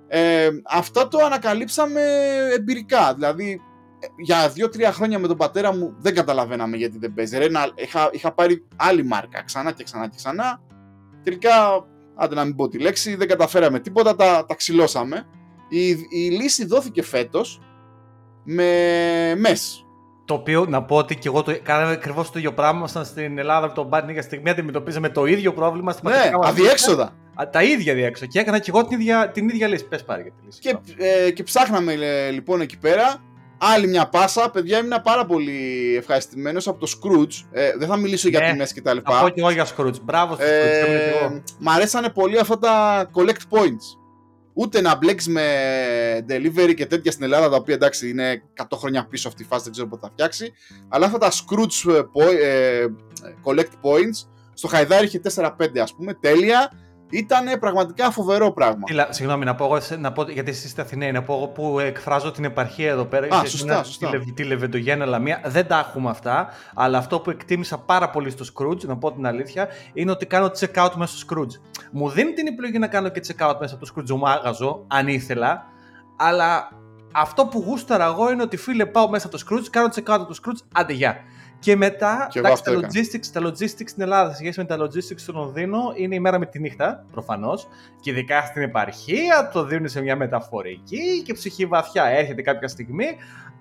[0.09, 2.01] Ε, αυτά το ανακαλύψαμε
[2.55, 3.15] εμπειρικά.
[3.15, 3.61] Δηλαδή,
[4.17, 7.39] για δύο-τρία χρόνια με τον πατέρα μου δεν καταλαβαίναμε γιατί δεν παίζει.
[7.39, 10.61] Ρε, να, είχα, είχα πάρει άλλη μάρκα ξανά και ξανά και ξανά.
[11.23, 15.27] Τελικά, άντε να μην πω τη λέξη, δεν καταφέραμε τίποτα, τα, τα ξυλώσαμε.
[15.69, 17.61] Η, η λύση δόθηκε φέτος
[18.43, 18.65] με
[19.33, 19.85] MES.
[20.25, 22.79] Το οποίο να πω ότι και εγώ το κάναμε ακριβώς το ίδιο πράγμα.
[22.79, 27.13] Ήμασταν στην Ελλάδα από τον Μπάρνι για στιγμή αντιμετωπίζαμε το ίδιο πρόβλημα στην Ναι, αδιέξοδα.
[27.53, 28.31] Τα ίδια διέξοδα.
[28.31, 29.89] Και έκανα και εγώ την ίδια, την ίδια λύση.
[29.89, 30.61] Πες πάρει για τη λύση.
[30.61, 30.77] Και,
[31.27, 31.95] ε, και ψάχναμε
[32.31, 33.21] λοιπόν εκεί πέρα
[33.63, 37.45] Άλλη μια πάσα, παιδιά, ήμουν πάρα πολύ ευχαριστημένος από το Scrooge.
[37.51, 39.13] Ε, δεν θα μιλήσω για ναι, τιμές και τα λοιπά.
[39.13, 40.01] Θα πω και εγώ για Scrooge.
[40.03, 41.43] Μπράβο στο ε, Scrooge.
[41.59, 44.00] Μ' αρέσανε πολύ αυτά τα collect points.
[44.53, 45.45] Ούτε να μπλέξεις με
[46.29, 49.63] delivery και τέτοια στην Ελλάδα, τα οποία εντάξει είναι 100 χρόνια πίσω αυτή η φάση,
[49.63, 50.53] δεν ξέρω πότε θα φτιάξει.
[50.89, 52.05] Αλλά αυτά τα Scrooge
[52.41, 52.87] ε,
[53.45, 56.73] collect points, στο Χαϊδάρι είχε 4-5 ας πούμε, τέλεια
[57.11, 58.83] ήταν πραγματικά φοβερό πράγμα.
[59.09, 62.31] Συγγνώμη, να πω, εγώ, να πω γιατί εσείς είστε Αθηναίοι, να πω εγώ που εκφράζω
[62.31, 63.37] την επαρχία εδώ πέρα.
[63.37, 64.09] Α, σωστά, σωστά.
[64.11, 65.41] Τη, τη Λεβεντογέννα Λαμία.
[65.45, 66.49] Δεν τα έχουμε αυτά.
[66.75, 70.51] Αλλά αυτό που εκτίμησα πάρα πολύ στο Scrooge, να πω την αλήθεια, είναι ότι κάνω
[70.61, 71.61] check-out μέσα στο Scrooge.
[71.93, 75.63] Μου δίνει την επιλογή να κάνω και check-out μέσα από το Scrooge μάγαζο, αν ήθελα.
[76.17, 76.69] Αλλά
[77.13, 80.27] αυτό που γούσταρα εγώ είναι ότι φίλε πάω μέσα από το Scrooge, κάνω check-out από
[80.27, 81.17] το Scrooge, άντε γεια.
[81.61, 85.33] Και μετά, εντάξει, τα, logistics, τα logistics στην Ελλάδα σε σχέση με τα logistics στο
[85.33, 87.69] Λονδίνο είναι η μέρα με τη νύχτα, προφανώς.
[88.01, 93.07] Και ειδικά στην επαρχία το δίνουν σε μια μεταφορική και ψυχή βαθιά έρχεται κάποια στιγμή.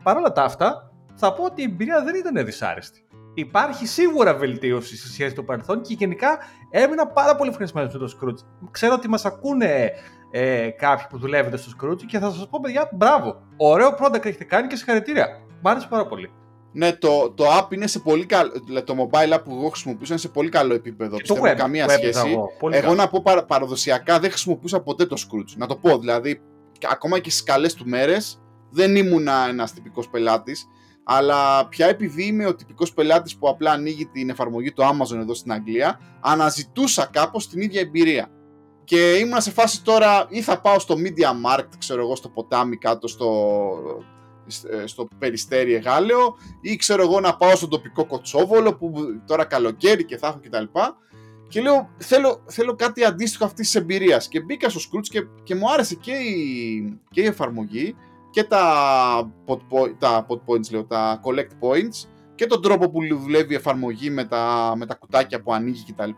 [0.03, 3.03] Παρ' όλα τα αυτά, θα πω ότι η εμπειρία δεν ήταν δυσάρεστη.
[3.33, 6.38] υπάρχει σίγουρα βελτίωση σε σχέση με το παρελθόν και γενικά
[6.71, 8.67] έμεινα πάρα πολύ ευχαριστημένος με το Scrooge.
[8.71, 9.91] Ξέρω ότι μας ακούνε
[10.31, 13.41] ε, κάποιοι που δουλεύετε στο Scrooge και θα σας πω, παιδιά, μπράβο.
[13.57, 15.27] Ωραίο product έχετε κάνει και συγχαρητήρια.
[15.62, 16.31] Μ' άρεσε πάρα πολύ.
[16.71, 18.51] Ναι, το, το app είναι σε πολύ καλό.
[18.86, 21.17] Το mobile app που εγώ χρησιμοποιούσα είναι σε πολύ καλό επίπεδο.
[21.17, 22.29] Και το web, καμία web σχέση.
[22.32, 22.95] Εγώ, πολύ Εγώ καλό.
[22.95, 25.53] να πω παρα- παραδοσιακά δεν χρησιμοποιούσα ποτέ το Scrooge.
[25.58, 26.41] Να το πω δηλαδή,
[26.77, 30.65] και ακόμα και στις καλές του μέρες δεν ήμουνα ένας τυπικός πελάτης.
[31.03, 35.34] Αλλά πια επειδή είμαι ο τυπικός πελάτης που απλά ανοίγει την εφαρμογή του Amazon εδώ
[35.34, 38.27] στην Αγγλία, αναζητούσα κάπως την ίδια εμπειρία.
[38.84, 42.77] Και ήμουν σε φάση τώρα ή θα πάω στο Media Markt, ξέρω εγώ, στο ποτάμι
[42.77, 43.27] κάτω στο,
[43.99, 44.03] ε,
[44.85, 48.93] στο Περιστέρι Εγάλεο ή ξέρω εγώ να πάω στον τοπικό Κοτσόβολο που
[49.25, 50.79] τώρα καλοκαίρι και θα έχω κτλ.
[51.47, 54.27] Και λέω, θέλω, θέλω κάτι αντίστοιχο αυτής της εμπειρίας.
[54.27, 57.95] Και μπήκα στο Scrooge και, και μου άρεσε και η, και η εφαρμογή
[58.29, 62.99] και τα pot, po- τα pot points, λέω, τα collect points και τον τρόπο που
[63.21, 66.09] δουλεύει η εφαρμογή με τα, με τα κουτάκια που ανοίγει κτλ.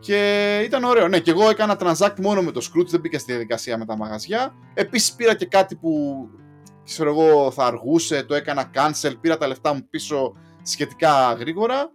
[0.00, 1.08] Και ήταν ωραίο.
[1.08, 3.96] Ναι, και εγώ έκανα transact μόνο με το Scrooge, δεν μπήκα στη διαδικασία με τα
[3.96, 4.54] μαγαζιά.
[4.74, 5.90] Επίσης πήρα και κάτι που
[6.94, 11.92] ξέρω εγώ θα αργούσε, το έκανα cancel, πήρα τα λεφτά μου πίσω σχετικά γρήγορα.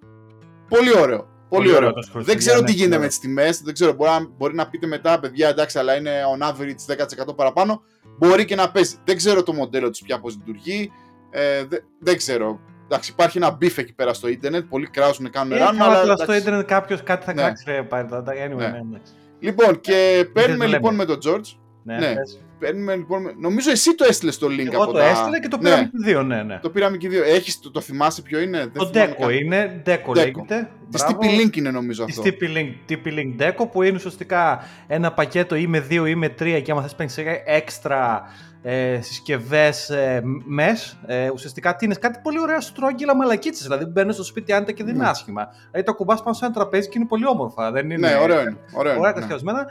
[0.69, 1.30] Πολύ ωραίο.
[1.49, 1.89] Πολύ, Πολύ ωραίο.
[1.89, 3.01] ωραίο το Scrooge, δεν ξέρω ναι, τι γίνεται ναι.
[3.01, 3.62] με τις τιμές.
[3.62, 3.93] Δεν ξέρω.
[3.93, 7.82] Μπορεί να, μπορεί να πείτε μετά, παιδιά, εντάξει, αλλά είναι on average 10% παραπάνω.
[8.17, 8.95] Μπορεί και να παίζει.
[9.06, 10.91] Δεν ξέρω το μοντέλο τη πια πώς λειτουργεί.
[11.30, 12.60] Ε, δε- δεν ξέρω.
[12.86, 14.65] Εντάξει, υπάρχει ένα beef εκεί πέρα στο ίντερνετ.
[14.69, 15.99] Πολλοί κράζουν, κάνουν Ε, run, καλά, αλλά.
[15.99, 16.41] αλλά στο εντάξει.
[16.41, 17.41] ίντερνετ κάποιος κάτι θα Ναι.
[17.41, 17.63] κράξει.
[17.67, 18.67] ρε, πάλι, τα- τα- anyway, Ναι.
[18.67, 19.13] ναι, εντάξει.
[19.39, 20.75] Λοιπόν, και παίρνουμε λέμε.
[20.75, 21.58] λοιπόν με τον George.
[21.84, 22.13] Ναι, Ναι.
[22.15, 22.39] πες.
[22.60, 25.06] Παίρνουμε, λοιπόν, με- νομίζω εσύ το έστειλες το link Εγώ από το τα...
[25.06, 26.60] έστειλα και το Ναι, πήραμε και οι δύο, ναι, ναι.
[26.62, 27.24] το πήραμε και οι δύο.
[27.24, 29.30] Έχεις, το, το θυμάσαι ποιο είναι; Δεν Το θυμάμαι Deco καν.
[29.36, 30.15] είναι, Deco Deco.
[30.15, 30.70] λέγεται.
[30.91, 31.20] Της Μπράβο.
[31.22, 32.32] TP Link είναι νομίζω Της αυτό.
[32.39, 36.30] TP Link, TP Link Deco που είναι ουσιαστικά ένα πακέτο ή με δύο ή με
[36.30, 38.22] τρία και άμα θες παίρνεις έξτρα
[38.63, 44.13] ε, συσκευές ε, μες, ε, ουσιαστικά τι είναι κάτι πολύ ωραία στρόγγυλα μαλακίτσες, δηλαδή μπαίνουν
[44.13, 45.10] στο σπίτι άνετα και δεν είναι Ναι.
[45.10, 45.48] άσχημα.
[45.72, 48.41] Δηλαδή το κουμπάς πάνω σε ένα τραπέζι και είναι πολύ όμορφα, δεν είναι Ναι, ωραίο
[48.41, 48.58] είναι.
[48.74, 49.63] Ωραίο ωραία είναι, ναι.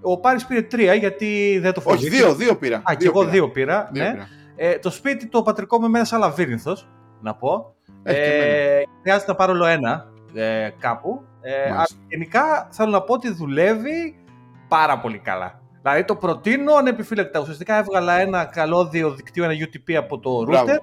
[0.00, 0.16] Κατασκευασμένα.
[0.16, 2.16] Ο Πάρης πήρε τρία γιατί δεν το Όχι, φοβήθηκε.
[2.16, 2.76] δύο, δύο πήρα.
[2.76, 3.88] Α, και εγώ δύο πήρα.
[3.92, 4.10] Δύο ναι.
[4.12, 4.28] πήρα.
[4.56, 6.88] Ε, το σπίτι το πατρικό μου εμένα σαν λαβύρινθος,
[7.20, 7.74] να πω.
[8.02, 8.44] Έχει και εμένα.
[8.44, 11.22] Ε, χρειάζεται να πάρω όλο ένα ε, κάπου.
[11.40, 11.74] Ε, Μάλιστα.
[11.74, 14.16] αλλά γενικά θέλω να πω ότι δουλεύει
[14.68, 15.60] πάρα πολύ καλά.
[15.82, 17.40] Δηλαδή το προτείνω ανεπιφύλακτα.
[17.40, 20.66] Ουσιαστικά έβγαλα ένα καλώδιο δικτύο, ένα UTP από το Μπράβο.
[20.66, 20.78] router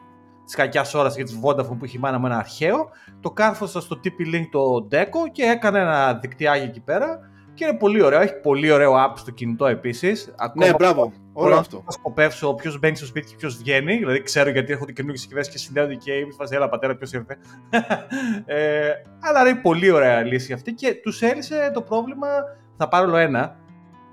[0.45, 2.89] της κακιάς ώρας και της Vodafone που έχει μάνα με ένα αρχαίο.
[3.19, 7.19] Το κάρφωσα στο TP-Link το Deco και έκανα ένα δικτυάκι εκεί πέρα.
[7.55, 8.19] Και είναι πολύ ωραίο.
[8.21, 10.33] Έχει πολύ ωραίο app στο κινητό επίσης.
[10.53, 11.01] Ναι, μπράβο.
[11.03, 11.83] Μπορώ Ωραίο να αυτό.
[11.87, 13.97] σκοπεύσω ποιος μπαίνει στο σπίτι και ποιος βγαίνει.
[13.97, 17.37] Δηλαδή ξέρω γιατί έχω καινούργιες συσκευές και συνδέονται και είμαι φάση, έλα πατέρα, ποιος ήρθε.
[18.55, 18.89] ε,
[19.19, 22.27] αλλά είναι πολύ ωραία λύση αυτή και τους έλυσε το πρόβλημα.
[22.77, 23.55] Θα πάρω όλο ένα.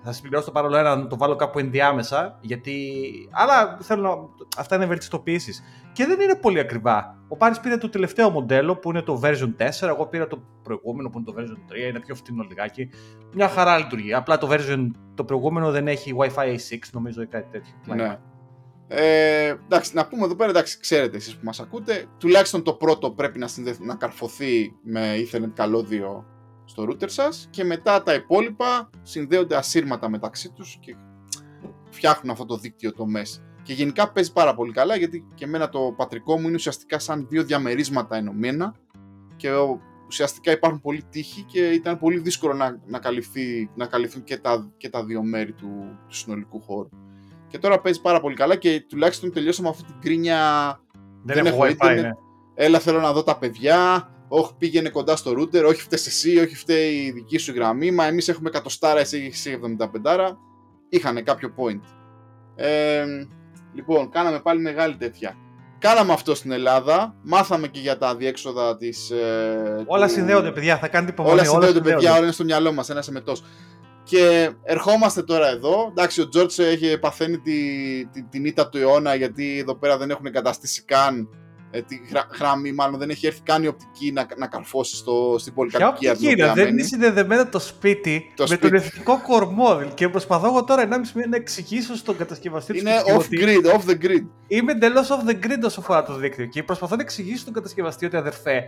[0.04, 2.38] Θα συμπληρώσω το πάρω όλο ένα να το βάλω κάπου ενδιάμεσα.
[2.40, 2.92] Γιατί.
[3.30, 4.44] Αλλά θέλω να.
[4.56, 5.62] Αυτά είναι βελτιστοποιήσει.
[5.92, 7.16] Και δεν είναι πολύ ακριβά.
[7.28, 9.88] Ο Πάρης πήρε το τελευταίο μοντέλο που είναι το version 4.
[9.88, 11.88] Εγώ πήρα το προηγούμενο που είναι το version 3.
[11.88, 12.90] Είναι πιο φτηνό λιγάκι.
[13.34, 14.14] Μια χαρά λειτουργεί.
[14.14, 17.74] Απλά το version το προηγούμενο δεν έχει Wi-Fi 6, νομίζω ή κάτι τέτοιο.
[17.94, 18.18] Ναι.
[18.94, 23.10] Ε, εντάξει, να πούμε εδώ πέρα, εντάξει, ξέρετε εσείς που μας ακούτε, τουλάχιστον το πρώτο
[23.10, 23.76] πρέπει να, συνδε...
[23.80, 26.24] να καρφωθεί με Ethernet καλώδιο
[26.64, 30.96] στο router σας και μετά τα υπόλοιπα συνδέονται ασύρματα μεταξύ τους και
[31.90, 33.40] φτιάχνουν αυτό το δίκτυο το MES.
[33.62, 37.26] Και γενικά παίζει πάρα πολύ καλά γιατί και εμένα το πατρικό μου είναι ουσιαστικά σαν
[37.28, 38.74] δύο διαμερίσματα ενωμένα
[39.36, 44.24] και ο- ουσιαστικά υπάρχουν πολλοί τείχοι και ήταν πολύ δύσκολο να, να, καλυφθεί, να καλυφθούν
[44.24, 46.88] και τα, και τα δύο μέρη του, του συνολικού χώρου.
[47.48, 50.38] Και τώρα παίζει πάρα πολύ καλά και τουλάχιστον τελειώσαμε αυτή την κρίνια.
[51.22, 52.00] Δεν, Δεν έχω έχω Wi-Fi, internet.
[52.00, 52.10] ναι.
[52.54, 54.08] Έλα, θέλω να δω τα παιδιά.
[54.34, 55.64] Όχι, πήγαινε κοντά στο router.
[55.66, 56.38] Όχι, φταίει εσύ.
[56.38, 57.90] Όχι, φταίει η δική σου γραμμή.
[57.90, 60.36] Μα εμείς έχουμε 100 εσύ έχεις 75.
[60.88, 61.80] Είχανε κάποιο point.
[62.56, 63.04] Ε,
[63.74, 65.36] λοιπόν, κάναμε πάλι μεγάλη τέτοια.
[65.78, 67.14] Κάναμε αυτό στην Ελλάδα.
[67.22, 69.10] Μάθαμε και για τα διέξοδα της.
[69.10, 70.78] Ε, Όλα του- συνδέονται, παιδιά.
[70.78, 71.34] Θα κάνετε υπομονή.
[71.34, 73.42] Όλα συνδέονται, παιδιά, όλα είναι στο μυαλό μας, ένας εμετός.
[74.02, 75.86] Και ερχόμαστε τώρα εδώ.
[75.90, 77.52] Εντάξει, ο Τζόρτς έχει παθαίνει τη,
[78.12, 81.28] τη, την ήττα του αιώνα γιατί εδώ πέρα δεν έχουν εγκαταστήσει καν
[81.74, 85.36] ε, τη γρα, γραμμή, μάλλον δεν έχει έρθει καν η οπτική να, να καρφώσει στο,
[85.38, 86.76] στην Ποια πολυκατοικία οπτική την είναι, οποία δεν μένει.
[86.78, 88.62] είναι συνδεδεμένο το σπίτι Το με σπίτι.
[88.70, 89.82] τον εθνικό κορμό.
[89.94, 93.38] Και προσπαθώ εγώ τώρα 1,5 μήνα να εξηγήσω στον κατασκευαστή του Είναι σπιτιού off ότι
[93.40, 94.26] grid, off the grid.
[94.46, 96.46] Είμαι εντελώς off the grid όσο αφορά το δίκτυο.
[96.46, 98.62] Και προσπαθώ να εξηγήσω στον κατασκευαστή ότι αδερφέ,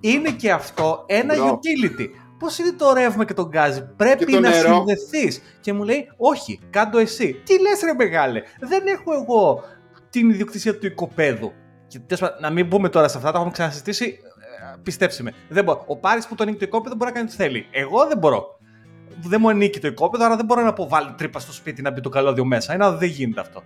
[0.00, 1.58] είναι και αυτό ένα Μπρο.
[1.60, 2.06] utility.
[2.38, 4.74] Πώς είναι το ρεύμα και το γκάζι, Πρέπει Και το να νερό.
[4.74, 5.42] συνδεθείς.
[5.60, 7.40] Και μου λέει, Όχι, κάντο εσύ.
[7.44, 9.62] Τι λες, ρε μεγάλε, δεν έχω εγώ
[10.10, 11.52] την ιδιοκτησία του οικοπαίδου.
[11.94, 14.18] Και τέλος πάντων, να μην μπούμε τώρα σε αυτά, τα έχουμε ξανασυζητήσει.
[14.74, 15.32] ε, Πιστέψτε με.
[15.48, 15.84] Δεν μπορώ.
[15.86, 17.66] Ο Πάρης που το ανοίγει το οικόπεδο μπορεί να κάνει ό,τι θέλει.
[17.70, 18.58] Εγώ δεν μπορώ.
[19.20, 22.00] Δεν μου ανήκει το οικόπεδο, άρα δεν μπορώ να αποβάλει τρύπα στο σπίτι να μπει
[22.00, 22.72] το καλώδιο μέσα.
[22.72, 23.62] Ένα δεν γίνεται αυτό.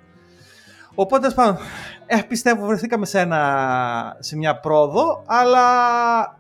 [0.95, 1.59] Οπότε, πάνω,
[2.07, 5.61] ε, πιστεύω βρεθήκαμε σε, ένα, σε μια πρόοδο, αλλά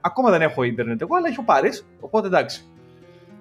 [0.00, 2.64] ακόμα δεν έχω ίντερνετ εγώ, αλλά έχει ο Πάρης, οπότε εντάξει.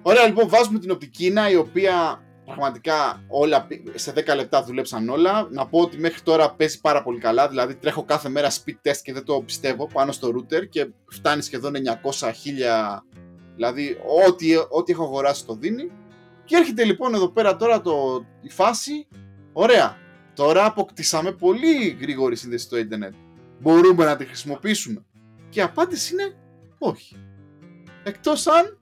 [0.02, 5.48] Ωραία, λοιπόν, βάζουμε την οπτικίνα, η οποία πραγματικά όλα σε 10 λεπτά δουλέψαν όλα.
[5.50, 8.96] Να πω ότι μέχρι τώρα παίζει πάρα πολύ καλά, δηλαδή τρέχω κάθε μέρα speed test
[9.02, 11.72] και δεν το πιστεύω πάνω στο router και φτάνει σχεδόν
[12.20, 12.30] 900 1000,
[13.54, 15.90] δηλαδή ό,τι, ό,τι έχω αγοράσει το δίνει.
[16.44, 19.06] Και έρχεται λοιπόν εδώ πέρα τώρα το, η φάση,
[19.52, 19.96] ωραία,
[20.34, 23.14] τώρα αποκτήσαμε πολύ γρήγορη σύνδεση στο ίντερνετ.
[23.60, 25.04] Μπορούμε να τη χρησιμοποιήσουμε.
[25.48, 26.36] Και η απάντηση είναι
[26.78, 27.16] όχι.
[28.04, 28.78] Εκτός αν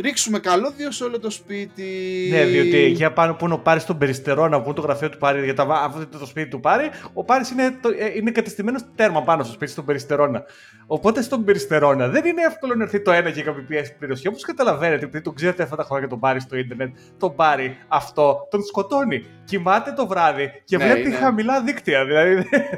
[0.00, 1.84] ρίξουμε καλώδιο σε όλο το σπίτι.
[2.30, 5.18] Ναι, διότι εκεί πάνω που είναι ο Πάρης στον Περιστερώνα, που είναι το γραφείο του
[5.18, 8.82] Πάρη, για τα, αυτό είναι το σπίτι του Πάρη, ο Πάρης είναι, ε, είναι κατεστημένος
[8.94, 10.44] τέρμα πάνω στο σπίτι στον Περιστερώνα.
[10.86, 14.30] Οπότε στον Περιστερώνα δεν είναι εύκολο να έρθει το ένα Gbps πληρωσία.
[14.30, 18.48] Όπως καταλαβαίνετε, επειδή τον ξέρετε αυτά τα χρόνια τον Πάρη στο Ιντερνετ, τον Πάρη αυτό
[18.50, 19.24] τον σκοτώνει.
[19.44, 21.16] Κοιμάται το βράδυ και ναι, βλέπει είναι.
[21.16, 22.04] χαμηλά δίκτυα.
[22.04, 22.34] Δηλαδή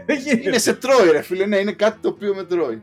[0.07, 0.48] δεν γίνεται.
[0.48, 2.83] Είναι σε τρώει, ρε φίλε, ναι, είναι κάτι το οποίο με τρώει.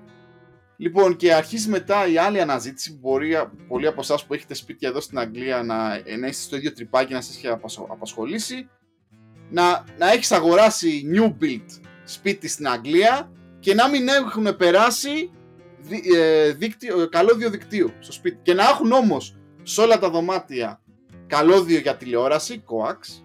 [0.77, 4.89] Λοιπόν, και αρχίζει μετά η άλλη αναζήτηση που μπορεί πολλοί από εσάς που έχετε σπίτια
[4.89, 5.87] εδώ στην Αγγλία να,
[6.19, 7.47] να είστε στο ίδιο τρυπάκι να σας έχει
[7.89, 8.69] απασχολήσει.
[9.49, 11.65] Να, να έχεις αγοράσει new build
[12.03, 15.31] σπίτι στην Αγγλία και να μην έχουν περάσει
[15.79, 18.39] δι, ε, δίκτυο, καλώδιο δικτύου στο σπίτι.
[18.41, 20.81] Και να έχουν όμως σε όλα τα δωμάτια
[21.27, 23.23] καλώδιο για τηλεόραση, coax,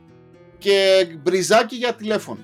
[0.58, 2.40] και μπριζάκι για τηλέφωνο.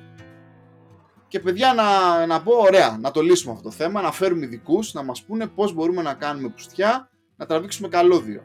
[1.29, 4.93] Και παιδιά να, να πω, ωραία, να το λύσουμε αυτό το θέμα, να φέρουμε ειδικούς
[4.93, 8.43] να μας πούνε πώς μπορούμε να κάνουμε πουστιά, να τραβήξουμε καλώδιο.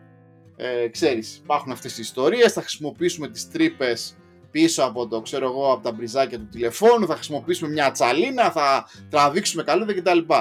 [0.56, 4.18] Ε, ξέρεις, υπάρχουν αυτές οι ιστορίες, θα χρησιμοποιήσουμε τις τρύπες
[4.52, 8.88] πίσω από το, ξέρω εγώ, από τα μπριζάκια του τηλεφώνου, θα χρησιμοποιήσουμε μια τσαλίνα, θα
[9.10, 10.34] τραβήξουμε καλώδια κτλ.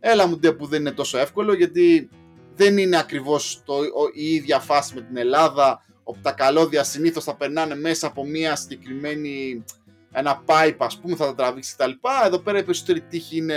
[0.00, 2.08] Έλα μου ντε που δεν είναι τόσο εύκολο, γιατί
[2.54, 3.74] δεν είναι ακριβώς το,
[4.14, 8.56] η ίδια φάση με την Ελλάδα, όπου τα καλώδια συνήθως θα περνάνε μέσα από μια
[8.56, 9.64] συγκεκριμένη
[10.12, 11.90] ένα pipe ας πούμε θα τα τραβήξεις κτλ.
[12.26, 13.56] Εδώ πέρα η περισσότερη τύχη είναι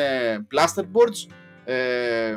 [0.56, 1.34] plasterboards,
[1.66, 2.36] ε,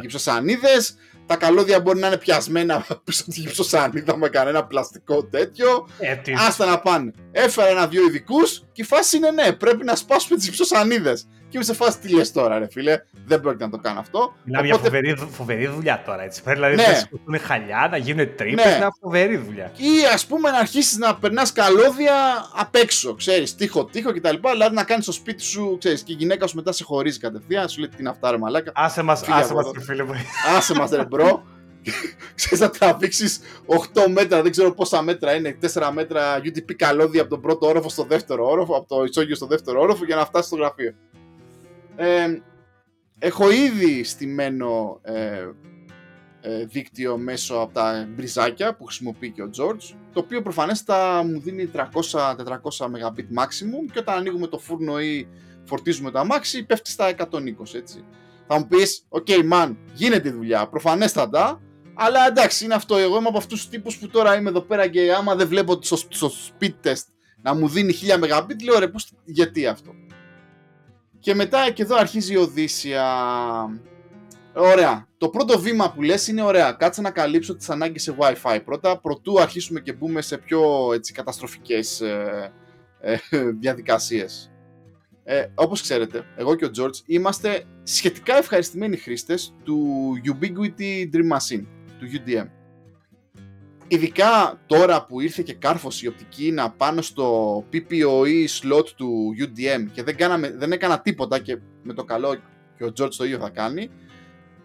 [0.00, 0.96] γυψοσανίδες,
[1.30, 5.88] τα καλώδια μπορεί να είναι πιασμένα πίσω από τη γυψοσανίδα με κανένα πλαστικό τέτοιο.
[5.98, 7.12] Ε, Άστα να πάνε.
[7.32, 11.26] Έφερα ένα-δυο ειδικούς και η φάση είναι ναι, πρέπει να σπάσουμε τις γυψοσανίδες.
[11.50, 14.34] Και είμαι σε φάση τι λες τώρα, ρε φίλε; Δεν πρόκειται να το κάνω αυτό.
[14.44, 14.88] Μιλάμε Οπότε...
[14.88, 16.22] για φοβερή, φοβερή δουλειά τώρα.
[16.22, 16.42] Έτσι.
[16.42, 16.86] Πρέπει δηλαδή ναι.
[16.86, 18.64] να σηκωθούν χαλιά, να γίνουν τρύπες.
[18.64, 18.70] Ναι.
[18.70, 19.72] Είναι φοβερή δουλειά.
[19.76, 22.14] Ή ας πούμε να αρχίσεις να περνάς καλώδια
[22.54, 23.14] απ' έξω.
[23.14, 24.36] Ξέρεις, τοίχο-τοίχο κτλ.
[24.52, 27.68] Δηλαδή να κάνεις στο σπίτι σου, ξέρεις, και η γυναίκα σου μετά σε χωρίζει κατευθείαν.
[27.68, 28.72] Σου λέει τι είναι αυτά, ρε μαλάκα.
[28.74, 30.12] Άσε μας, άσε μας, φίλε μου.
[30.56, 31.42] Άσε μας, ρε bro.
[32.34, 37.30] ξέρεις να τραβήξεις 8 μέτρα, δεν ξέρω πόσα μέτρα είναι, 4 μέτρα UTP καλώδια από
[37.30, 40.46] τον πρώτο όροφο στο δεύτερο όροφο, από το ισόγειο στο δεύτερο όροφο για να φτάσεις
[40.46, 40.94] στο γραφείο.
[42.02, 42.42] Ε,
[43.18, 45.48] έχω ήδη στημένο ε,
[46.40, 51.40] ε, δίκτυο μέσω από τα μπριζάκια που χρησιμοποιεί και ο George, το οποίο προφανέστα μου
[51.40, 51.82] δίνει 300-400
[52.82, 55.28] Mbit maximum και όταν ανοίγουμε το φούρνο ή
[55.64, 58.04] φορτίζουμε το αμάξι πέφτει στα 120 έτσι.
[58.46, 61.60] Θα μου πεις, OK okay, man, γίνεται η δουλειά, προφανέστατα,
[61.94, 64.88] αλλά εντάξει είναι αυτό, εγώ είμαι από αυτούς τους τύπους που τώρα είμαι εδώ πέρα
[64.88, 67.04] και άμα δεν βλέπω στο, στο speed test
[67.42, 67.94] να μου δίνει
[68.30, 69.94] 1000 Mbit, λέω ρε πώς, γιατί αυτό.
[71.20, 73.04] Και μετά και εδώ αρχίζει η Οδύσσεια.
[74.54, 75.08] Ωραία.
[75.18, 76.72] Το πρώτο βήμα που λες είναι ωραία.
[76.72, 81.12] Κάτσε να καλύψω τις ανάγκες σε Wi-Fi πρώτα, προτού αρχίσουμε και μπούμε σε πιο έτσι,
[81.12, 82.52] καταστροφικές ε,
[83.00, 83.16] ε,
[83.60, 84.50] διαδικασίες.
[85.24, 91.64] Ε, όπως ξέρετε, εγώ και ο George είμαστε σχετικά ευχαριστημένοι χρήστες του Ubiquiti Dream Machine,
[91.98, 92.46] του UDM.
[93.92, 99.86] Ειδικά τώρα που ήρθε και κάρφωση η οπτική να πάνω στο PPOE slot του UDM
[99.92, 102.36] και δεν, κάναμε, δεν έκανα τίποτα και με το καλό
[102.76, 103.90] και ο George το ίδιο θα κάνει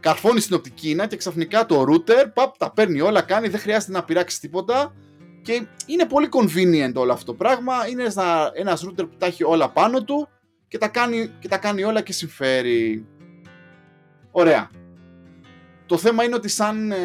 [0.05, 4.03] καρφώνει στην οπτική και ξαφνικά το router παπ, τα παίρνει όλα, κάνει, δεν χρειάζεται να
[4.03, 4.93] πειράξει τίποτα
[5.41, 7.73] και είναι πολύ convenient όλο αυτό το πράγμα.
[7.89, 10.27] Είναι ένα, ένας router που τα έχει όλα πάνω του
[10.67, 13.05] και τα κάνει, και τα κάνει όλα και συμφέρει.
[14.31, 14.69] Ωραία.
[15.85, 16.97] Το θέμα είναι ότι σαν ε,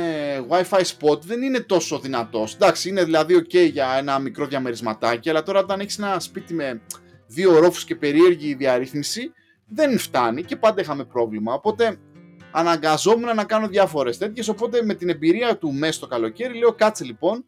[0.49, 2.55] Wi-Fi spot δεν είναι τόσο δυνατός.
[2.55, 6.81] Εντάξει, είναι δηλαδή ok για ένα μικρό διαμερισματάκι, αλλά τώρα όταν έχεις ένα σπίτι με
[7.27, 9.33] δύο ορόφους και περίεργη διαρρύθμιση,
[9.67, 11.53] δεν φτάνει και πάντα είχαμε πρόβλημα.
[11.53, 11.99] Οπότε
[12.51, 17.05] αναγκαζόμουν να κάνω διάφορες τέτοιες, οπότε με την εμπειρία του μέσα το καλοκαίρι λέω κάτσε
[17.05, 17.45] λοιπόν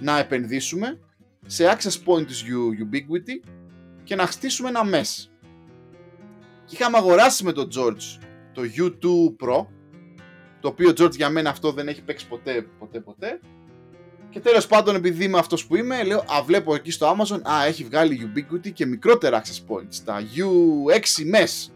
[0.00, 0.98] να επενδύσουμε
[1.46, 2.44] σε access point της
[2.84, 3.48] Ubiquity
[4.04, 5.28] και να χτίσουμε ένα MES.
[6.64, 8.18] Και είχαμε αγοράσει με τον George
[8.52, 9.66] το U2 Pro
[10.60, 13.40] το οποίο George για μένα αυτό δεν έχει παίξει ποτέ, ποτέ, ποτέ.
[14.30, 17.64] Και τέλος πάντων επειδή είμαι αυτός που είμαι, λέω, α βλέπω εκεί στο Amazon, α
[17.66, 21.72] έχει βγάλει Ubiquity και μικρότερα access points, τα U6 MES,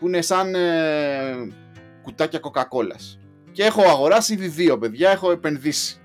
[0.00, 1.52] που είναι σαν ε,
[2.02, 2.96] κουτάκια Coca-Cola.
[3.52, 6.00] Και έχω αγοράσει ήδη δύο παιδιά, έχω επενδύσει.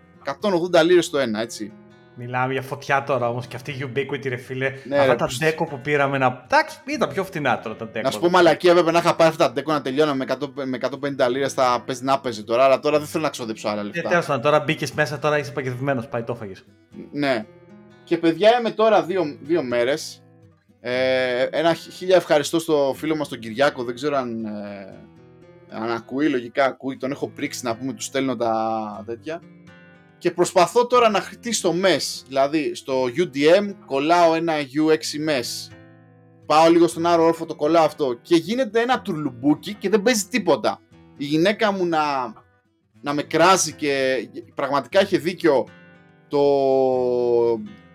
[0.81, 1.73] 180 λίρες το ένα, έτσι.
[2.19, 4.71] Μιλάμε για φωτιά τώρα όμως και αυτή η Ubiquity, ρε φίλε.
[4.87, 6.43] Ναι, αυτά ρε, τα που- ντέκο που πήραμε να.
[6.43, 8.01] Εντάξει, ήταν πιο φτηνά τώρα τα ντέκο.
[8.05, 10.35] Να σου πω μαλακία, βέβαια να είχα πάρει αυτά τα ντέκο να τελειώνω με, 100,
[10.65, 13.81] με 150 λίρες θα παίζει να παίζει τώρα, αλλά τώρα δεν θέλω να ξοδέψω άλλα
[13.81, 14.09] Ε, λεφτά.
[14.09, 16.07] τέλος πάντων, τώρα μπήκες μέσα, τώρα είσαι παγιδευμένος.
[16.07, 16.65] Πάει το έφαγες.
[17.11, 17.45] Ναι.
[18.03, 20.21] Και παιδιά είμαι τώρα δύο, δύο μέρες.
[20.81, 23.83] Ε, ένα χι- χίλια ευχαριστώ στο φίλο μας τον Κυριάκο.
[23.83, 24.93] Δεν ξέρω αν, ε,
[25.69, 26.97] αν ακούει, λογικά ακούει.
[26.97, 29.41] Τον έχω πρίξει να πούμε, του στέλνω τα τέτοια.
[30.17, 32.23] Και προσπαθώ τώρα να χτίσω το MES.
[32.27, 35.73] Δηλαδή στο UDM κολλάω ένα U6 MES.
[36.45, 38.19] Πάω λίγο στον άλλο όρφο, το κολλάω αυτό.
[38.21, 40.79] Και γίνεται ένα τουρλουμπούκι και δεν παίζει τίποτα.
[41.17, 42.33] Η γυναίκα μου να,
[43.01, 45.67] να με κράζει και πραγματικά είχε δίκιο
[46.27, 46.41] το,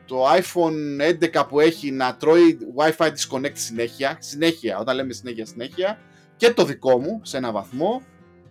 [0.06, 1.02] το iPhone
[1.38, 5.98] 11 που έχει να τρώει Wi-Fi disconnect συνέχεια, συνέχεια, όταν λέμε συνέχεια συνέχεια,
[6.37, 8.02] και το δικό μου σε ένα βαθμό.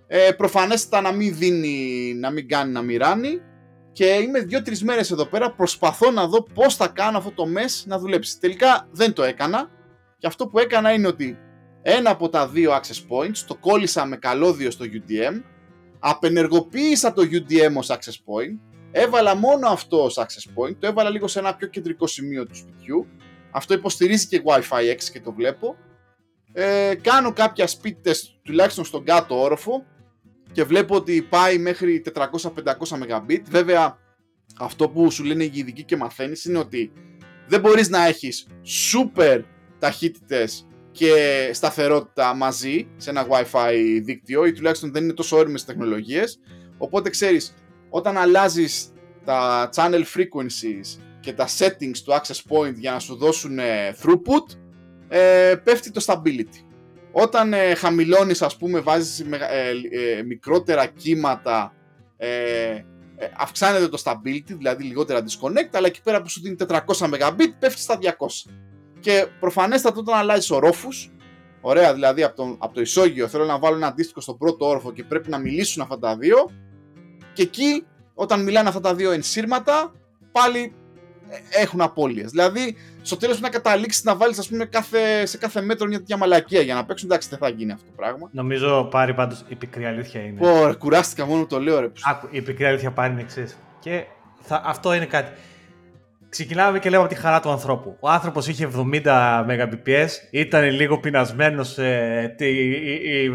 [0.08, 3.42] Ε, προφανέστατα να μην δίνει, να μην κάνει να μοιράνει
[3.92, 7.84] και είμαι δύο-τρεις μέρες εδώ πέρα προσπαθώ να δω πώς θα κάνω αυτό το MES
[7.86, 8.40] να δουλέψει.
[8.40, 9.70] Τελικά δεν το έκανα
[10.18, 11.38] και αυτό που έκανα είναι ότι
[11.82, 15.42] ένα από τα δύο access points το κόλλησα με καλώδιο στο UDM
[16.00, 21.28] απενεργοποίησα το UDM ως access point Έβαλα μόνο αυτό ως access point, το έβαλα λίγο
[21.28, 23.08] σε ένα πιο κεντρικό σημείο του σπιτιού.
[23.52, 25.76] Αυτό υποστηρίζει και Wi-Fi 6 και το βλέπω.
[26.54, 29.86] Ε, κάνω κάποια speed test τουλάχιστον στον κάτω όροφο
[30.52, 32.24] και βλέπω ότι πάει μέχρι 400-500
[32.92, 33.42] Mbit.
[33.50, 33.98] Βέβαια,
[34.60, 36.92] αυτό που σου λένε οι ειδικοί και μαθαίνεις είναι ότι
[37.48, 38.48] δεν μπορείς να έχεις
[38.94, 39.42] super
[39.80, 46.40] ταχύτητες και σταθερότητα μαζί σε ένα Wi-Fi δίκτυο ή τουλάχιστον δεν είναι τόσο όριμες τεχνολογίες.
[46.78, 47.54] Οπότε ξέρεις,
[47.90, 48.94] όταν αλλάζεις
[49.26, 54.58] τα channel frequencies και τα settings του access point για να σου δώσουν ε, throughput,
[55.08, 56.71] ε, πέφτει το stability.
[57.12, 61.74] Όταν ε, χαμηλώνεις, ας πούμε, βάζεις μεγα- ε, ε, μικρότερα κύματα,
[62.18, 62.28] ε,
[62.68, 62.84] ε,
[63.38, 67.84] αυξάνεται το stability, δηλαδή λιγότερα disconnect, αλλά εκεί πέρα που σου δίνει 400 Mbit πέφτεις
[67.84, 68.50] στα 200.
[69.00, 71.12] Και προφανέστατα όταν αλλάζεις ορόφους,
[71.62, 74.92] ωραία δηλαδή από το, από το ισόγειο θέλω να βάλω ένα αντίστοιχο στον πρώτο όροφο
[74.92, 76.50] και πρέπει να μιλήσουν αυτά τα δύο,
[77.34, 79.92] και εκεί, όταν μιλάνε αυτά τα δύο ενσύρματα,
[80.32, 80.72] πάλι ε,
[81.50, 82.30] έχουν απώλειες.
[82.32, 86.62] Δηλαδή, στο τέλος να καταλήξεις να βάλεις, πούμε, κάθε, σε κάθε μέτρο μια τέτοια μαλακία
[86.62, 87.10] για να παίξουν.
[87.10, 88.30] Εντάξει, δεν θα γίνει αυτό το πράγμα.
[88.32, 90.40] Νομίζω πάρει πάντως η πικρή αλήθεια είναι.
[90.40, 91.88] Πω, ρε, κουράστηκα μόνο που το λέω, ρε.
[91.88, 93.46] που- Άκου, η πικρή αλήθεια πάρει είναι εξή.
[93.80, 94.04] Και
[94.42, 95.32] θα, αυτό είναι κάτι.
[96.30, 97.98] Ξεκινάμε και λέμε από τη χαρά του ανθρώπου.
[98.00, 103.26] Ο άνθρωπος είχε 70 Mbps, ήταν λίγο πεινασμένος ε, τι- ε,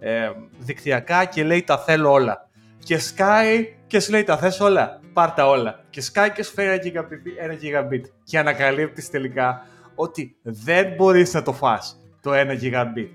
[0.00, 2.48] ε, ε, δικτυακά και λέει τα θέλω όλα.
[2.84, 5.00] Και σκάει και σου λέει τα θες όλα.
[5.18, 5.84] Πάρ τα όλα.
[5.90, 8.02] Και σκάει και σου φέρει ένα gigabit, ένα gigabit.
[8.24, 13.08] Και ανακαλύπτεις τελικά ότι δεν μπορείς να το φας το 1 gigabit.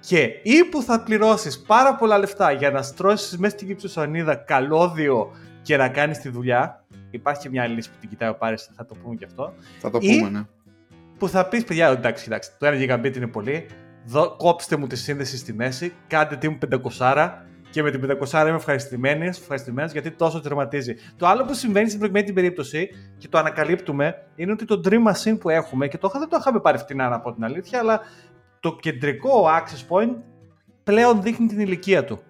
[0.00, 5.30] Και ή που θα πληρώσεις πάρα πολλά λεφτά για να στρώσεις μέσα στην κυψοσανίδα καλώδιο
[5.62, 6.84] και να κάνεις τη δουλειά.
[7.10, 9.54] Υπάρχει και μια άλλη λύση που την κοιτάει ο Πάρης, θα το πούμε και αυτό.
[9.80, 10.42] Θα το ή- πούμε, ναι.
[11.18, 13.66] Που θα πεις παιδιά, εντάξει, κοιτάξτε, το 1 gigabit είναι πολύ.
[14.04, 16.58] Δω, κόψτε μου τη σύνδεση στη μέση, κάντε τι μου
[16.98, 17.32] 500
[17.76, 20.94] και με την 500 είμαι ευχαριστημένος, ευχαριστημένος γιατί τόσο τερματίζει.
[21.16, 25.12] Το άλλο που συμβαίνει στην προηγουμένη την περίπτωση και το ανακαλύπτουμε είναι ότι το Dream
[25.12, 27.78] Machine που έχουμε και το, είχα- δεν το είχαμε πάρει φτηνά να πω την αλήθεια,
[27.78, 28.00] αλλά
[28.60, 30.14] το κεντρικό access point
[30.84, 32.20] πλέον δείχνει την ηλικία του.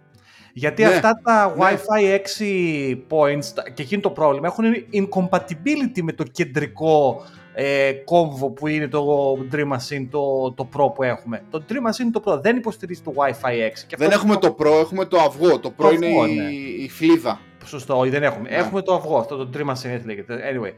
[0.52, 1.64] Γιατί Ναι, αυτά τα ναι.
[1.64, 7.22] Wi-Fi 6 points τα- και εκείνο το πρόβλημα έχουν incompatibility με το κεντρικό
[7.58, 11.42] ε, κόμβο που είναι το Dream Machine το, το Pro που έχουμε.
[11.50, 13.70] Το Dream Machine το Pro δεν υποστηρίζει το Wi-Fi 6.
[13.86, 15.58] Και Δεν αυτό έχουμε το Pro, έχουμε το αυγό.
[15.58, 16.50] Το Pro Το είναι αυγό, η, ναι.
[16.84, 17.40] η φλίδα.
[17.64, 18.48] Σωστό, όχι δεν έχουμε.
[18.48, 18.56] Ναι.
[18.56, 20.34] Έχουμε το αυγό, αυτό το Dream Machine έτσι λέγεται.
[20.34, 20.72] Anyway.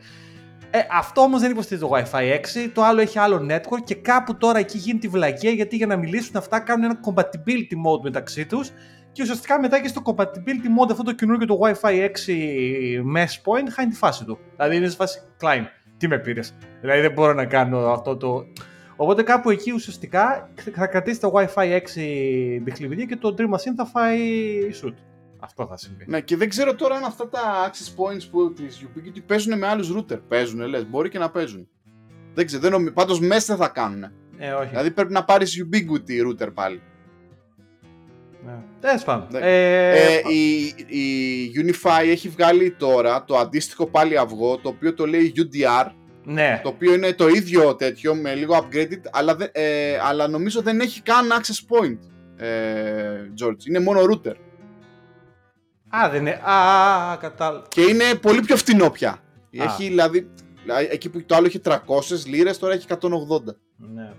[0.71, 2.35] Ε, αυτό όμως δεν υποστηρίζει το Wi-Fi
[2.67, 5.87] 6, το άλλο έχει άλλο network και κάπου τώρα εκεί γίνει τη βλακεία γιατί για
[5.87, 8.71] να μιλήσουν αυτά κάνουν ένα compatibility mode μεταξύ τους
[9.13, 12.07] και ουσιαστικά μετά και στο compatibility mode αυτό το καινούργιο το Wi-Fi 6
[13.17, 14.39] mesh point χάνει τη φάση του.
[14.57, 15.65] Δηλαδή είναι σε φάση Klein,
[15.99, 18.47] τι με πήρες; Δηλαδή δεν μπορώ να κάνω αυτό το.
[18.97, 21.79] Οπότε κάπου εκεί ουσιαστικά θα κρατήσει το Wi-Fi 6
[22.63, 24.21] μπιχλιβιδία και το Dream Machine θα φάει
[24.83, 24.95] shoot.
[25.41, 26.05] Αυτό θα συμβεί.
[26.07, 29.67] Ναι, και δεν ξέρω τώρα αν αυτά τα access points που της Ubiquiti παίζουν με
[29.67, 30.21] άλλους router.
[30.29, 31.69] Παίζουν, λες, μπορεί και να παίζουν.
[32.35, 32.93] Δεν ξέρω, δεν νομίζω.
[32.93, 34.03] Πάντως μέσα δεν θα κάνουν.
[34.39, 34.69] Ε, όχι.
[34.69, 36.83] Δηλαδή πρέπει να πάρεις Ubiquiti router πάλι.
[38.49, 38.59] Ναι.
[38.81, 39.27] Τέλος πάντων.
[39.31, 39.39] Ναι.
[39.43, 40.65] Ε, Ε, η,
[40.99, 45.91] η Unify έχει βγάλει τώρα το αντίστοιχο πάλι αυγό, το οποίο το λέει UDR,
[46.25, 46.61] ναι.
[46.63, 50.81] το οποίο είναι το ίδιο τέτοιο με λίγο upgraded, αλλά, δεν- ε, αλλά νομίζω δεν
[50.81, 51.99] έχει καν access point,
[52.37, 53.67] ε, George.
[53.69, 54.35] Είναι μόνο router.
[55.97, 56.31] Α, δεν είναι.
[56.51, 57.67] Α, κατάλαβα.
[57.69, 59.11] Και είναι πολύ πιο φτηνό πια.
[59.11, 59.19] Α.
[59.51, 60.31] Έχει δηλαδή,
[60.63, 61.75] δηλαδή, εκεί που το άλλο είχε 300
[62.27, 63.57] λίρες, τώρα έχει 180.
[63.77, 64.13] Ναι.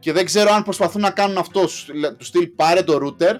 [0.00, 3.34] Και δεν ξέρω αν προσπαθούν να κάνουν αυτό, σου- του στυλ πάρε το router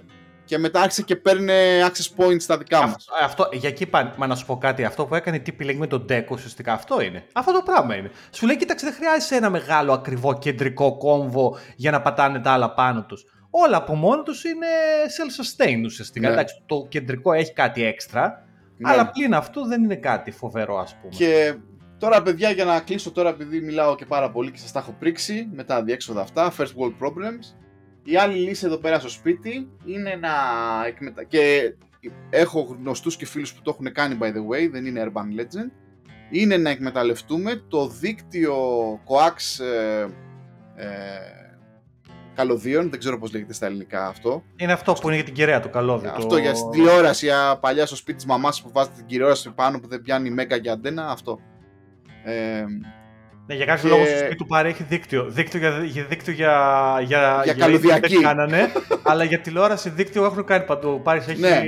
[0.45, 1.53] και μετά άρχισε και παίρνει
[1.87, 2.91] access points στα δικά μας.
[2.95, 4.85] Αυτό, αυτό, για εκεί πάνε, μα να σου πω κάτι.
[4.85, 7.25] Αυτό που έκανε η TP Link με τον Deco ουσιαστικά αυτό είναι.
[7.33, 8.11] Αυτό το πράγμα είναι.
[8.31, 12.75] Σου λέει, κοίταξε, δεν χρειάζεσαι ένα μεγάλο ακριβό κεντρικό κόμβο για να πατάνε τα άλλα
[12.75, 13.25] πάνω τους.
[13.51, 14.67] Όλα από μόνο τους είναι
[15.07, 16.27] self-sustained ουσιαστικά.
[16.29, 16.33] Ναι.
[16.35, 18.45] Εντάξει, το κεντρικό έχει κάτι έξτρα,
[18.77, 18.91] Ναι.
[18.91, 21.13] αλλά πλην αυτού δεν είναι κάτι φοβερό, ας πούμε.
[21.17, 21.55] Και
[22.01, 24.97] τώρα, παιδιά, για να κλείσω τώρα, επειδή μιλάω και πάρα πολύ και σας τα έχω
[24.99, 27.57] πρίξει με τα διέξοδα αυτά, first world problems.
[28.03, 30.31] Η άλλη λύση εδώ πέρα στο σπίτι είναι να
[30.87, 31.25] εκμετα...
[31.25, 31.75] και
[32.31, 35.71] έχω γνωστούς και φίλους που το έχουν κάνει by the way, δεν είναι urban legend,
[36.31, 38.57] είναι να εκμεταλλευτούμε το δίκτυο
[38.93, 40.01] coax ε,
[40.75, 40.89] ε,
[42.35, 44.43] καλωδίων, δεν ξέρω πώς λέγεται στα ελληνικά αυτό.
[44.57, 46.11] Είναι αυτό που είναι για την κεραία, το καλώδιο.
[46.11, 46.39] Αυτό το...
[46.39, 49.89] για την τηλεόραση, για παλιά στο σπίτι της μαμάς που βάζετε την τηλεόραση πάνω που
[49.89, 51.41] δεν πιάνει μέγα και αντένα, αυτό.
[52.25, 52.65] Ε,
[53.47, 55.31] Ναι, για κάποιο Και- λόγο στο σπίτι του παρέχει δίκτυο.
[55.31, 56.53] Δίκτυο για, για, δίκτυο για,
[57.05, 58.13] για, Για ίντερνετ καλωδιακή.
[58.15, 58.73] δεν κάνανε,
[59.11, 61.01] αλλά για τηλεόραση δίκτυο έχουν κάνει παντού.
[61.03, 61.41] Πάρεις, έχει...
[61.41, 61.63] Ναι.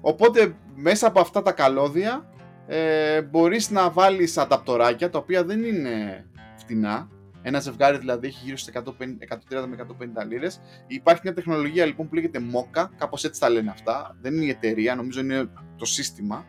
[0.00, 2.28] Οπότε μέσα από αυτά τα καλώδια
[2.66, 7.08] ε, μπορείς να βάλεις ανταπτοράκια τα οποία δεν είναι φτηνά.
[7.42, 9.76] Ένα ζευγάρι δηλαδή έχει γύρω στις 150, 130 με
[10.22, 10.60] 150 λίρες.
[10.86, 14.16] Υπάρχει μια τεχνολογία λοιπόν που λέγεται MOCA, κάπως έτσι τα λένε αυτά.
[14.20, 16.44] Δεν είναι η εταιρεία, νομίζω είναι το σύστημα.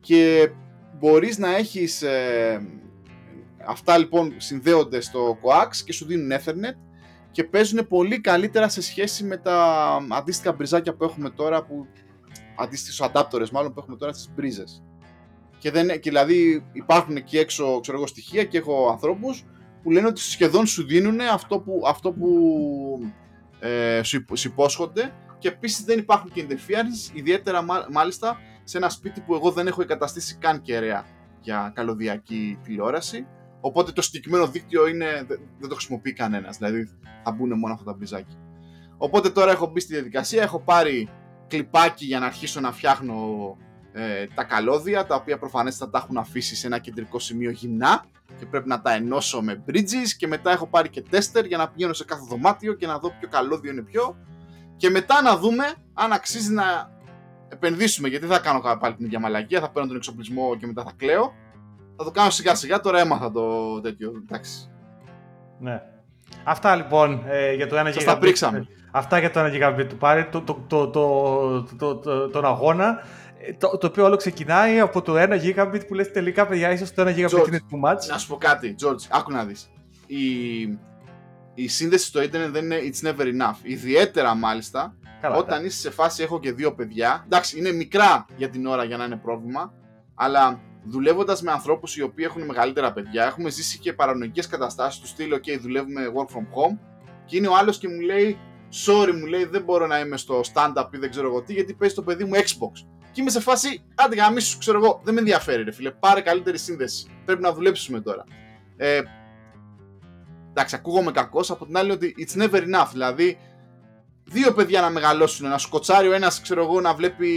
[0.00, 0.50] Και
[0.98, 2.02] μπορείς να έχεις...
[2.02, 2.66] ε,
[3.66, 6.76] αυτά λοιπόν συνδέονται στο coax και σου δίνουν Ethernet
[7.30, 9.56] και παίζουν πολύ καλύτερα σε σχέση με τα
[10.10, 11.86] αντίστοιχα μπριζάκια που έχουμε τώρα που
[12.56, 14.82] αντίστοιχους adapters μάλλον που έχουμε τώρα στις μπρίζες.
[15.58, 19.44] Και, δεν, και δηλαδή υπάρχουν εκεί έξω ξέρω εγώ, στοιχεία και έχω ανθρώπους
[19.82, 22.28] που λένε ότι σχεδόν σου δίνουν αυτό που, αυτό που
[23.60, 28.38] ε, σου, υπο- σου υπόσχονται και επίσης δεν υπάρχουν και interference, ιδιαίτερα μα- μάλιστα
[28.72, 31.04] σε ένα σπίτι που εγώ δεν έχω εγκαταστήσει καν κεραία
[31.40, 33.26] για καλωδιακή τηλεόραση.
[33.60, 36.88] Οπότε το συγκεκριμένο δίκτυο είναι, δεν, δεν το χρησιμοποιεί κανένας, δηλαδή
[37.24, 38.36] θα μπουν μόνο αυτά τα μπριζάκια.
[38.96, 41.08] Οπότε τώρα έχω μπει στη διαδικασία, έχω πάρει
[41.46, 43.16] κλιπάκι για να αρχίσω να φτιάχνω
[43.92, 48.04] ε, τα καλώδια, τα οποία προφανέστατα τα έχουν αφήσει σε ένα κεντρικό σημείο γυμνά
[48.38, 51.68] και πρέπει να τα ενώσω με bridges και μετά έχω πάρει και tester για να
[51.68, 54.16] πηγαίνω σε κάθε δωμάτιο και να δω ποιο καλώδιο είναι ποιο
[54.76, 55.64] και μετά να δούμε
[55.94, 56.90] αν αξίζει να
[57.52, 60.82] επενδύσουμε γιατί δεν θα κάνω πάλι την ίδια μαλακία, θα παίρνω τον εξοπλισμό και μετά
[60.82, 61.32] θα κλαίω
[61.96, 64.70] θα το κάνω σιγά σιγά, τώρα έμαθα το τέτοιο, εντάξει.
[65.60, 65.82] Ναι.
[66.44, 68.20] Αυτά λοιπόν ε, για το 1 Σας τα gigabit.
[68.20, 68.66] πρίξαμε.
[68.90, 73.02] Αυτά για το 1 gigabit του πάρει, το, το, το, το, το, το- τον αγώνα.
[73.38, 76.92] ε, Το, το οποίο όλο ξεκινάει από το 1 gigabit που λες τελικά παιδιά ίσως
[76.94, 78.06] το 1 gigabit George, είναι too much.
[78.08, 79.70] Να σου πω κάτι, George, άκου να δεις.
[80.06, 80.18] Η,
[81.54, 83.56] η σύνδεση στο ίντερνετ δεν είναι it's never enough.
[83.62, 87.22] Ιδιαίτερα μάλιστα Καλά, όταν είσαι σε φάση έχω και δύο παιδιά.
[87.24, 89.72] Εντάξει, είναι μικρά για την ώρα για να είναι πρόβλημα,
[90.14, 95.06] αλλά δουλεύοντας με ανθρώπους οι οποίοι έχουν μεγαλύτερα παιδιά, έχουμε ζήσει και παρανοϊκές καταστάσεις του
[95.06, 96.78] στυλ: OK, δουλεύουμε work from home.
[97.24, 98.38] Και είναι ο άλλος και μου λέει:
[98.86, 101.74] Sorry, μου λέει, δεν μπορώ να είμαι στο stand-up ή δεν ξέρω εγώ τι, γιατί
[101.74, 102.86] παίζει το παιδί μου Xbox.
[103.12, 105.72] Και είμαι σε φάση, άντε για να μην σου ξέρω εγώ, δεν με ενδιαφέρει, ρε
[105.72, 105.90] φίλε.
[105.90, 107.06] Πάρε καλύτερη σύνδεση.
[107.24, 108.24] Πρέπει να δουλέψουμε τώρα.
[108.76, 109.00] Ε,
[110.54, 111.50] εντάξει, ακούγομαι κακός.
[111.50, 112.88] Από την άλλη, ότι it's never enough.
[112.92, 113.38] Δηλαδή,
[114.24, 117.28] δύο παιδιά να μεγαλώσουν, να σκοτσάρει ο ένας, ξέρω εγώ, να βλέπει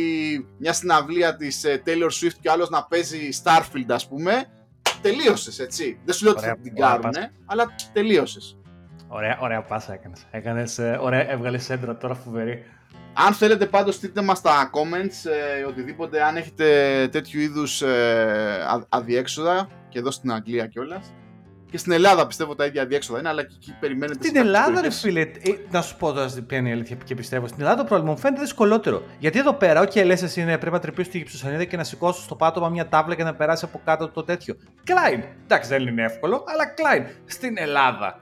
[0.59, 4.45] μια συναυλία της Taylor Swift και ο άλλος να παίζει Starfield, ας πούμε.
[5.01, 5.99] Τελείωσες, έτσι.
[6.05, 7.31] Δεν σου λέω ότι Ωραία, θα την ωραία κάρουνε, πάσα.
[7.45, 8.57] αλλά τελείωσες.
[9.07, 10.27] Ωραία, ωραία πάσα έκανες.
[10.31, 12.63] έκανες ε, ωραία, έβγαλες έντρα τώρα φοβερή.
[13.13, 18.85] Αν θέλετε πάντως στείλτε μας στα comments ε, οτιδήποτε αν έχετε τέτοιου είδους ε, α-
[18.89, 21.13] αδιέξοδα και εδώ στην Αγγλία κιόλας.
[21.75, 24.53] Και στην Ελλάδα πιστεύω τα ίδια αδιέξοδα είναι, αλλά και εκεί περιμένετε Στην σε κάποιες
[24.55, 24.99] Ελλάδα, ρε περιοχές.
[24.99, 27.47] φίλε, ε, να σου πω τώρα ποια είναι η αλήθεια και πιστεύω.
[27.47, 29.03] Στην Ελλάδα το πρόβλημα μου φαίνεται δυσκολότερο.
[29.19, 32.21] Γιατί εδώ πέρα, OK, λες εσύ ναι, πρέπει να τρυπήσεις τη γυψοσανίδα και να σηκώσει
[32.21, 34.55] στο πάτωμα μια τάβλα και να περάσει από κάτω το τέτοιο.
[34.87, 35.23] Klein.
[35.43, 37.05] Εντάξει, δεν είναι εύκολο, αλλά Klein.
[37.25, 38.19] Στην Ελλάδα.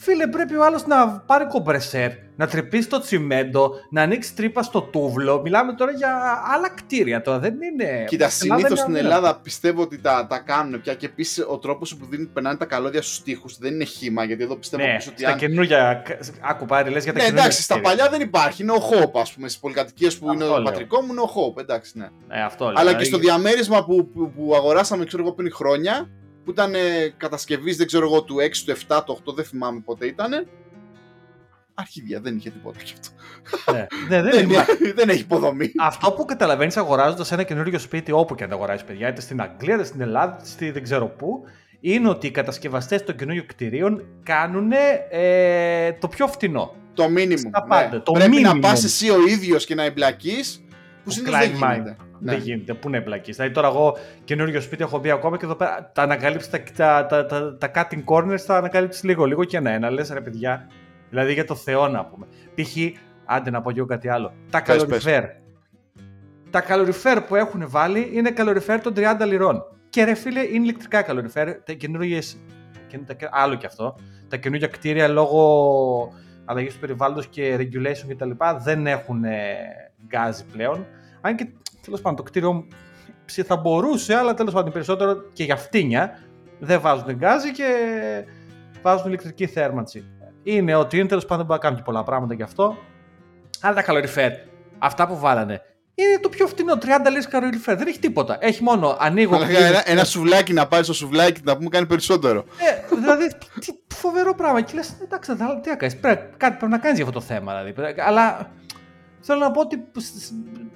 [0.00, 4.80] Φίλε, πρέπει ο άλλος να πάρει κομπρεσέρ, να τρυπήσει το τσιμέντο, να ανοίξει τρύπα στο
[4.80, 5.40] τούβλο.
[5.40, 8.04] Μιλάμε τώρα για άλλα κτίρια τώρα, δεν είναι.
[8.08, 9.14] Κοίτα, Στην Ελλάδα συνήθως είναι στην αδύνατο.
[9.16, 12.64] Ελλάδα πιστεύω ότι τα, τα κάνουν πια και επίσης ο τρόπος που δίνουν, περνάνε τα
[12.64, 14.24] καλώδια στους τοίχους δεν είναι χήμα.
[14.24, 15.38] Γιατί εδώ πιστεύω Ναι, πίσω ότι στα αν.
[15.38, 16.02] καινούργια.
[16.40, 17.44] Άκου πάρει, λες για τα Ναι, καινούργια.
[17.44, 17.90] εντάξει, στα κτίρια.
[17.96, 18.62] παλιά δεν υπάρχει.
[18.62, 19.48] Είναι ο Hope, ας πούμε.
[19.48, 20.64] Στις πολυκατοικίες που είναι Αυτό ο λέω.
[20.64, 21.60] πατρικό μου είναι ο Hope.
[21.60, 22.08] Εντάξει, ναι.
[22.28, 22.72] Ε, αυτό λέω.
[22.76, 26.08] Αλλά Δηλαδή, και στο διαμέρισμα που, που, που αγοράσαμε, ξέρω εγώ, πριν χρόνια,
[26.48, 26.78] που ήταν ε,
[27.16, 30.46] κατασκευής, δεν ξέρω εγώ, του 6, του 7, του 8, δεν θυμάμαι πότε ήταν.
[31.74, 33.08] Αρχίδια, δεν είχε τίποτα γι' αυτό.
[33.72, 34.92] Ναι, ναι, δεν δεν, είναι.
[34.94, 35.72] δεν έχει υποδομή.
[35.78, 39.40] Αυτό που καταλαβαίνεις αγοράζοντας ένα καινούριο σπίτι, όπου και αν το αγοράζει, παιδιά, είτε στην
[39.40, 41.44] Αγγλία, είτε στην Ελλάδα, είτε στη δεν ξέρω πού,
[41.80, 44.72] είναι ότι οι κατασκευαστές των καινούριων κτηρίων κάνουν
[45.10, 46.74] ε, το πιο φτηνό.
[46.94, 47.38] Το minimum.
[47.38, 47.68] Στα ναι.
[47.68, 48.60] πάντα, το Πρέπει να minimum.
[48.60, 50.62] πας εσύ ο ίδιος και να εμπλακείς,
[51.08, 51.74] που Ο συνήθως δεν Klein Mind.
[51.74, 51.96] γίνεται.
[52.20, 52.32] Ναι.
[52.32, 52.74] Δεν γίνεται.
[52.74, 53.32] Πού να εμπλακεί.
[53.32, 57.06] Δηλαδή τώρα εγώ καινούριο σπίτι έχω μπει ακόμα και εδώ πέρα τα ανακαλύψεις τα, τα,
[57.06, 59.90] τα, τα, τα cutting corners, τα ανακαλύψεις λίγο-λίγο και ένα-ένα.
[59.90, 60.68] Λες ρε παιδιά.
[61.08, 62.26] Δηλαδή για το Θεό να πούμε.
[62.54, 62.76] Π.χ.
[63.24, 64.32] Άντε να πω και εγώ κάτι άλλο.
[64.50, 65.24] Τα Πες, καλοριφέρ.
[66.50, 69.62] Τα καλοριφέρ που έχουν βάλει είναι καλοριφέρ των 30 λιρών.
[69.90, 71.62] Και ρε φίλε, είναι ηλεκτρικά καλοριφέρ.
[71.62, 72.20] Τα καινούργιε.
[73.30, 73.94] Άλλο κι αυτό.
[74.28, 76.12] Τα καινούργια κτίρια λόγω
[76.44, 78.30] αλλαγής του περιβάλλοντος και regulation κτλ.
[78.62, 79.56] δεν έχουν ε,
[80.06, 80.86] γκάζι πλέον.
[81.28, 81.48] Αν και
[81.84, 82.66] τέλος πάντων το κτίριο
[83.26, 86.18] θα μπορούσε, αλλά τέλος πάντων περισσότερο και για φτύνια
[86.58, 87.64] δεν βάζουν γκάζι και
[88.82, 90.04] βάζουν ηλεκτρική θέρμανση.
[90.42, 92.76] Είναι ότι είναι τέλος πάντων δεν μπορεί να κάνουν και πολλά πράγματα γι' αυτό.
[93.60, 94.32] Αλλά τα καλοριφέρ,
[94.78, 95.62] αυτά που βάλανε,
[95.94, 96.74] είναι το πιο φτηνό.
[96.74, 97.76] 30 λίρε καλοριφέρ.
[97.76, 98.36] Δεν έχει τίποτα.
[98.40, 99.34] Έχει μόνο ανοίγω.
[99.34, 102.44] ένα, ένα σουβλάκι να πάρει στο σουβλάκι να πούμε κάνει περισσότερο.
[102.58, 103.28] Ε, δηλαδή,
[103.60, 104.60] τι φοβερό πράγμα.
[104.60, 105.96] Και λες, εντάξει, τι να κάνεις.
[106.36, 107.62] Κάτι πρέπει να κάνεις για αυτό το θέμα.
[107.62, 108.00] Δηλαδή.
[108.00, 108.50] Αλλά
[109.30, 109.90] θέλω να πω ότι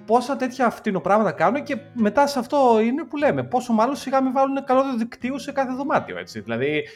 [0.06, 3.42] πόσα τέτοια φτηνοπράγματα κάνουν και μετά σε αυτό είναι που λέμε.
[3.42, 6.18] Πόσο μάλλον σιγά μην βάλουν καλό δικτύου σε κάθε δωμάτιο.
[6.18, 6.40] Έτσι.
[6.40, 6.88] Δηλαδή,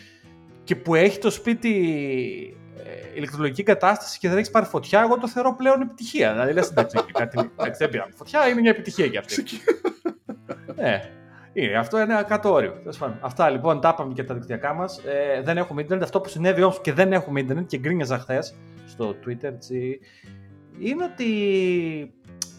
[0.64, 1.70] και που έχει το σπίτι
[2.76, 6.32] ε, ηλεκτρολογική κατάσταση και δεν έχεις πάρει φωτιά, εγώ το θεωρώ πλέον επιτυχία.
[6.32, 9.42] Δηλαδή, λες, εντάξει, κάτι, δεν πήραμε φωτιά, είναι μια επιτυχία για αυτή.
[10.76, 11.00] ναι.
[11.52, 12.74] Είναι, αυτό είναι κάτω όριο.
[13.20, 14.98] Αυτά λοιπόν τα είπαμε και τα δικτυακά μας.
[14.98, 16.04] Ε, δεν έχουμε Ιντερνετ.
[16.04, 19.98] Αυτό που συνέβη όμως και δεν έχουμε Ιντερνετ και γκρίνιαζα χθες στο Twitter έτσι,
[20.78, 21.26] είναι ότι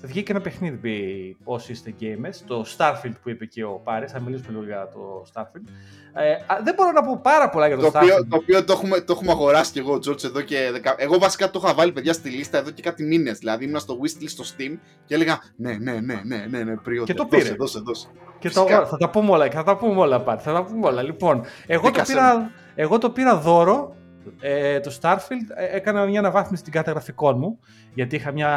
[0.02, 4.52] βγήκε ένα παιχνίδι όσοι είστε gamers, το Starfield που είπε και ο Πάρης, θα μιλήσουμε
[4.52, 5.70] λίγο για το Starfield.
[6.14, 8.02] Ε, δεν μπορώ να πω πάρα πολλά για το, το Starfield.
[8.02, 10.70] Οποίο, το οποίο το έχουμε, το έχουμε αγοράσει και εγώ, George, εδώ και...
[10.72, 10.96] Δεκα...
[10.98, 13.38] Εγώ βασικά το είχα βάλει παιδιά στη λίστα εδώ και κάτι μήνες.
[13.38, 17.12] Δηλαδή ήμουν στο wishlist στο Steam και έλεγα ναι, ναι, ναι, ναι, ναι, ναι πριότε,
[17.12, 17.42] Και το πήρε.
[17.42, 18.08] Δώσε, δώσε, δώσε.
[18.40, 21.02] Και το, θα τα πούμε όλα, θα τα πούμε όλα, Πάρη, θα τα πούμε όλα.
[21.02, 23.96] Λοιπόν, εγώ το, πήρα, εγώ το πήρα δώρο
[24.40, 27.60] ε, το Starfield ε, έκανα μια αναβάθμιση στην καταγραφικών μου
[27.94, 28.50] γιατί είχα μια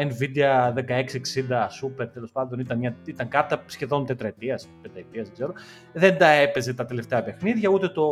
[0.00, 0.74] Nvidia 1660
[1.82, 5.52] Super τέλος πάντων ήταν, μια, ήταν κάρτα σχεδόν τετραετίας, πενταετίας δεν ξέρω.
[5.92, 8.04] Δεν τα έπαιζε τα τελευταία παιχνίδια ούτε το,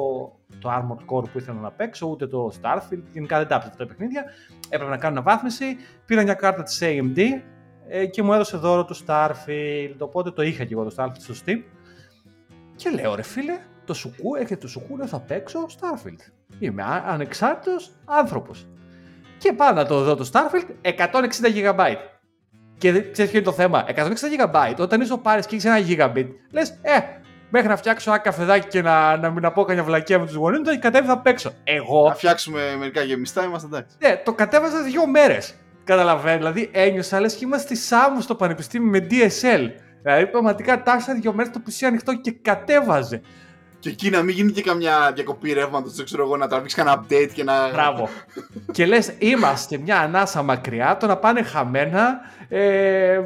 [0.58, 3.02] το Armored Core που ήθελα να παίξω ούτε το Starfield.
[3.12, 4.24] Γενικά δεν τα έπαιζε αυτά τα παιχνίδια.
[4.68, 7.18] Έπρεπε να κάνω αναβάθμιση πήρα μια κάρτα της AMD
[7.88, 11.34] ε, και μου έδωσε δώρο το Starfield οπότε το είχα και εγώ το Starfield στο
[11.44, 11.62] Steam.
[12.76, 16.32] Και λέω ρε φίλε το σουκού, έχετε το σουκού, λέω θα παίξω Starfield.
[16.58, 18.66] Είμαι ανεξάρτητος άνθρωπος.
[19.38, 20.94] Και πάω να το δω το Starfield 160
[21.54, 21.96] GB.
[22.78, 25.78] Και ξέρεις ποιο είναι το θέμα; 160 GB, όταν είσαι ο Πάρης και έχεις ένα
[25.88, 26.98] gigabit, λες, ε,
[27.50, 30.58] μέχρι να φτιάξω ένα καφεδάκι και να, να μην πω κανένα βλακία με τους γονείς
[30.58, 31.52] μου, το κατέβει θα παίξω.
[31.64, 32.08] Εγώ.
[32.08, 33.96] Να φτιάξουμε μερικά γεμιστά, είμαστε εντάξει.
[33.98, 35.54] Ναι, το κατέβαζα δύο μέρες.
[35.84, 36.36] Καταλαβαίνω.
[36.36, 39.68] Δηλαδή ένιωσα λες και είμαστε στη Σάμου στο πανεπιστήμιο με DSL.
[40.02, 43.20] Δηλαδή πραγματικά τάσα δύο μέρες το PC ανοιχτό και κατέβαζε.
[43.82, 47.04] Και εκεί να μην γίνει και καμιά διακοπή ρεύματος, δεν ξέρω εγώ, να τραβήξεις κανένα
[47.04, 47.70] update και να.
[47.70, 48.08] Μπράβο.
[48.72, 52.20] και λες, είμαστε μια ανάσα μακριά, το να πάνε χαμένα.
[52.48, 53.20] Ε,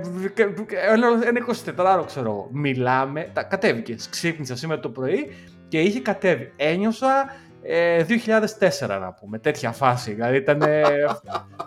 [1.24, 1.46] ένα
[1.76, 2.48] 24ωρο ξέρω εγώ.
[2.52, 3.30] Μιλάμε.
[3.32, 4.08] Τα, κατέβηκες.
[4.08, 5.36] Ξύπνησα σήμερα το πρωί
[5.68, 6.52] και είχε κατέβει.
[6.56, 8.04] Ένιωσα ε,
[8.80, 10.12] 2004 να πούμε, τέτοια φάση.
[10.12, 10.62] Δηλαδή ήταν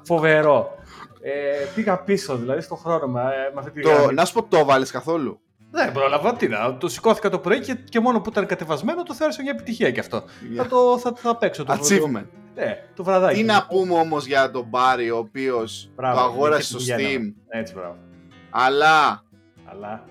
[0.03, 0.77] φοβερό.
[1.21, 3.21] Ε, πήγα πίσω δηλαδή στον χρόνο με,
[3.53, 5.41] με αυτή τη το, Να σου πω, το βάλει καθόλου;
[5.71, 6.77] Δεν πρόλαβα τι να.
[6.77, 9.99] Το σηκώθηκα το πρωί και, και μόνο που ήταν κατεβασμένο το θεώρησα μια επιτυχία κι
[9.99, 10.23] αυτό.
[10.23, 10.55] Yeah.
[10.55, 12.25] Θα το θα, θα παίξω το Achievement.
[12.55, 13.39] Ναι, το βραδάκι.
[13.39, 17.33] Τι να πούμε όμως για τον Μπάρι, ο οποίος το αγόρασε στο Steam.
[17.47, 17.97] Έτσι, μπράβο.
[18.49, 19.23] Αλλά.
[19.65, 20.03] Αλλά.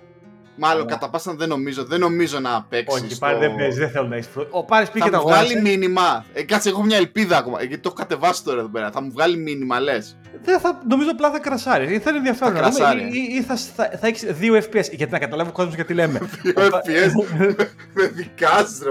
[0.59, 0.90] Μάλλον Αλλά...
[0.90, 2.98] κατά πάσα δεν νομίζω, δεν νομίζω να παίξει.
[2.98, 3.18] Όχι, στο...
[3.26, 5.42] πάλι δεν παίζεις, δεν θέλω να έχεις Ο Πάρης πήγε θα το αγόρασε.
[5.44, 6.24] Θα μου βγάλει μήνυμα.
[6.32, 7.59] Ε, κάτσε, έχω μια ελπίδα ακόμα.
[7.59, 8.90] Γιατί το έχω κατεβάσει τώρα εδώ πέρα.
[8.90, 10.16] Θα μου βγάλει μήνυμα, λες.
[10.42, 11.98] Δεν θα, νομίζω απλά θα κρασάρει.
[11.98, 12.54] Θα είναι ενδιαφέρον.
[12.54, 13.00] Θα κρασάρει.
[13.00, 14.90] Ή, ή, θα, θα, θα έχεις δύο FPS.
[14.90, 16.18] Γιατί να καταλάβει ο κόσμος γιατί λέμε.
[16.42, 17.12] Δύο FPS.
[17.94, 18.90] Με δικάζει, ρε.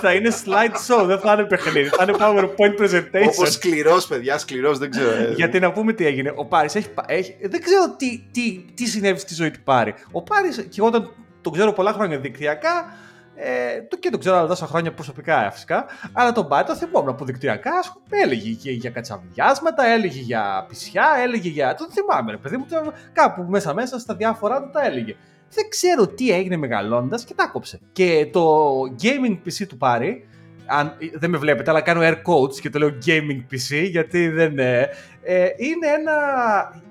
[0.00, 1.88] θα είναι slide show, δεν θα είναι παιχνίδι.
[1.88, 3.32] Θα είναι PowerPoint presentation.
[3.36, 5.10] Όπως σκληρός, παιδιά, σκληρός, δεν ξέρω.
[5.10, 5.32] ε.
[5.36, 6.32] γιατί να πούμε τι έγινε.
[6.36, 7.36] Ο Πάρης έχει, έχει.
[7.42, 9.94] Δεν ξέρω τι, τι, τι συνέβη στη ζωή του Πάρη.
[10.12, 11.07] Ο Πάρης, και όταν
[11.40, 12.92] τον ξέρω πολλά χρόνια δικτυακά,
[13.40, 16.76] ε, το και το ξέρω άλλα τόσα χρόνια προσωπικά ε, φυσικά, αλλά τον Πάρη το
[16.76, 17.72] θυμόμουν από δικτυακά.
[18.08, 21.74] Έλεγε και για κατσαβιάσματα, έλεγε για πισιά, έλεγε για.
[21.74, 22.66] Το θυμάμαι, ρε παιδί μου,
[23.12, 25.16] κάπου μέσα μέσα στα διάφορα του τα έλεγε.
[25.50, 27.80] Δεν ξέρω τι έγινε μεγαλώντας και τα κόψε.
[27.92, 30.28] Και το gaming PC του Πάρη,
[30.66, 34.50] αν, δεν με βλέπετε, αλλά κάνω air quotes και το λέω gaming PC γιατί δεν
[34.50, 34.88] είναι.
[35.22, 36.14] Ε, είναι ένα,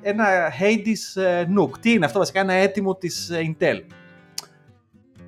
[0.02, 0.26] ένα
[0.60, 1.70] Hades ε, Nook.
[1.80, 3.82] Τι είναι αυτό βασικά, ένα έτοιμο της ε, Intel.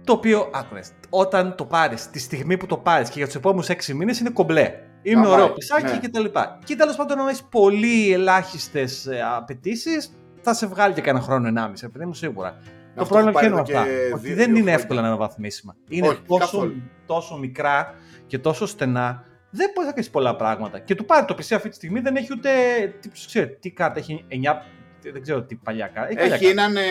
[0.09, 3.67] Το οποίο, άκουρες, όταν το πάρεις, τη στιγμή που το πάρεις και για τους επόμενους
[3.69, 4.73] 6 μήνες είναι κομπλέ.
[5.01, 5.97] Είναι Α, ωραίο ναι, πισάκι ναι.
[5.99, 6.59] και τα λοιπά.
[6.65, 9.07] Και τέλος πάντων, αν έχεις πολύ ελάχιστες
[9.37, 12.57] απαιτήσεις, θα σε βγάλει και κανένα χρόνο ενάμιση, επειδή μου σίγουρα.
[12.95, 14.59] το Αυτό πρόβλημα έχω ποιο είναι πάρει αυτά; εδώ και Ότι δύο- δεν δύο είναι
[14.61, 14.73] χρόνια.
[14.73, 15.75] εύκολα να αναβαθμίσιμα.
[15.89, 16.81] Είναι Όχι, τόσο, καθόλου.
[17.05, 17.93] τόσο μικρά
[18.27, 19.23] και τόσο στενά.
[19.49, 20.79] Δεν μπορείς να κάνεις πολλά πράγματα.
[20.79, 22.49] Και του πάρει το PC αυτή τη στιγμή δεν έχει ούτε.
[22.99, 24.61] Τι, ξέρετε, τι κάρτα έχει 9,
[25.03, 26.15] δεν ξέρω τι παλιά κάνει.
[26.17, 26.81] Έχει έναν, ε,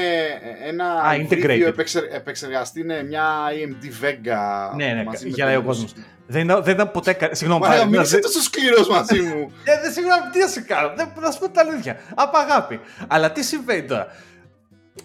[0.66, 1.62] ένα Α, integrated.
[1.66, 4.74] επεξε, επεξεργαστή, είναι μια AMD Vega.
[4.76, 5.92] Ναι, ναι, μαζί με γελάει το ο κόσμος.
[6.26, 7.12] Δεν, ήταν- δεν ήταν ποτέ.
[7.12, 9.52] κα- Συγγνώμη, Μα πάλι, μην να- είσαι τόσο σκληρός μαζί μου.
[9.64, 10.92] Ε, δεν συγγνώμη, τι να σε κάνω.
[10.96, 11.96] Δεν, να σου πω την αλήθεια.
[12.14, 12.80] Απ' αγάπη.
[13.08, 14.06] Αλλά τι συμβαίνει τώρα;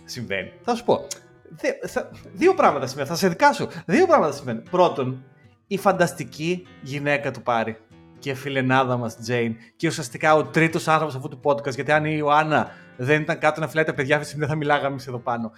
[0.06, 0.52] Συμβαίνει.
[0.64, 1.08] Θα σου πω.
[1.50, 3.10] Δε- θα- δύο πράγματα συμβαίνουν.
[3.12, 3.70] Θα σε δικάσω.
[3.86, 4.64] Δύο πράγματα συμβαίνουν.
[4.72, 5.24] Πρώτον,
[5.68, 7.78] η φανταστική γυναίκα του πάρει.
[8.24, 9.56] Και η φιλενάδα μας, Τζέιν.
[9.76, 11.74] Και ουσιαστικά ο τρίτος άνθρωπος αυτού του podcast.
[11.74, 14.56] Γιατί αν η Ιωάννα δεν ήταν κάτω να φυλάει τα παιδιά, αυτή τη στιγμή δεν
[14.56, 15.52] θα μιλάγαμε εμείς εδώ πάνω.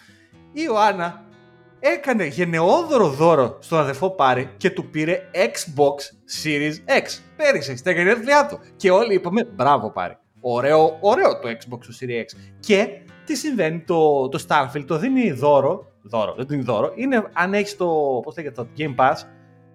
[0.52, 1.24] Η Ιωάννα
[1.80, 5.96] έκανε γενναιόδωρο δώρο στον αδερφό Πάρη και του πήρε Xbox
[6.44, 8.60] Series X πέρυσι στα γενέθλιά του.
[8.76, 10.18] Και όλοι είπαμε μπράβο Πάρη.
[10.40, 12.38] Ωραίο, ωραίο το Xbox του Series X.
[12.60, 12.88] Και
[13.26, 15.92] τι συμβαίνει, το, το Starfield το δίνει δώρο.
[16.02, 16.92] Δώρο, δεν το δίνει δώρο.
[16.96, 19.16] Είναι αν έχεις το, πώς λέγεται, το Game Pass,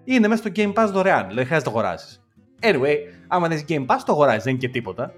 [0.05, 1.29] είναι μέσα στο Game Pass δωρεάν.
[1.29, 2.21] Δηλαδή χρειάζεται να το αγοράσεις.
[2.63, 2.97] Anyway,
[3.29, 5.13] άμα δεν έχει Game Pass, το αγοράζεις, δεν είναι και τίποτα.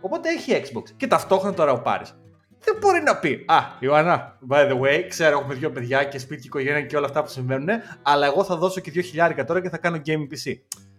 [0.00, 0.82] Οπότε έχει Xbox.
[0.96, 2.16] Και ταυτόχρονα τώρα ο Πάρης
[2.60, 6.40] δεν μπορεί να πει Α, Ιωάννα, by the way, ξέρω έχουμε δύο παιδιά και σπίτι
[6.40, 7.68] και οικογένεια και όλα αυτά που συμβαίνουν,
[8.02, 10.52] αλλά εγώ θα δώσω και δύο χιλιάρικα τώρα και θα κάνω game PC.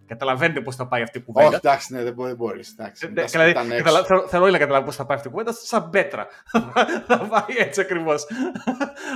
[0.07, 1.47] Καταλαβαίνετε πώς θα πάει αυτή η κουβέντα.
[1.47, 2.27] Όχι, εντάξει, ναι, δεν μπορεί.
[2.29, 3.83] Δεν μπορείς, εντάξει, Ε, μην τα ναι, δηλαδή, σπιτάνε έξω.
[3.85, 6.27] καταλα- θέλω, θέλω όλοι να καταλάβω πώς θα πάει αυτή η κουβέντα, σαν πέτρα.
[7.07, 8.25] θα πάει έτσι ακριβώς.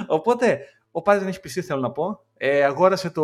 [0.08, 0.60] Οπότε,
[0.92, 2.20] ο Πάρη δεν έχει PC, θέλω να πω.
[2.38, 3.24] Ε, αγόρασε το.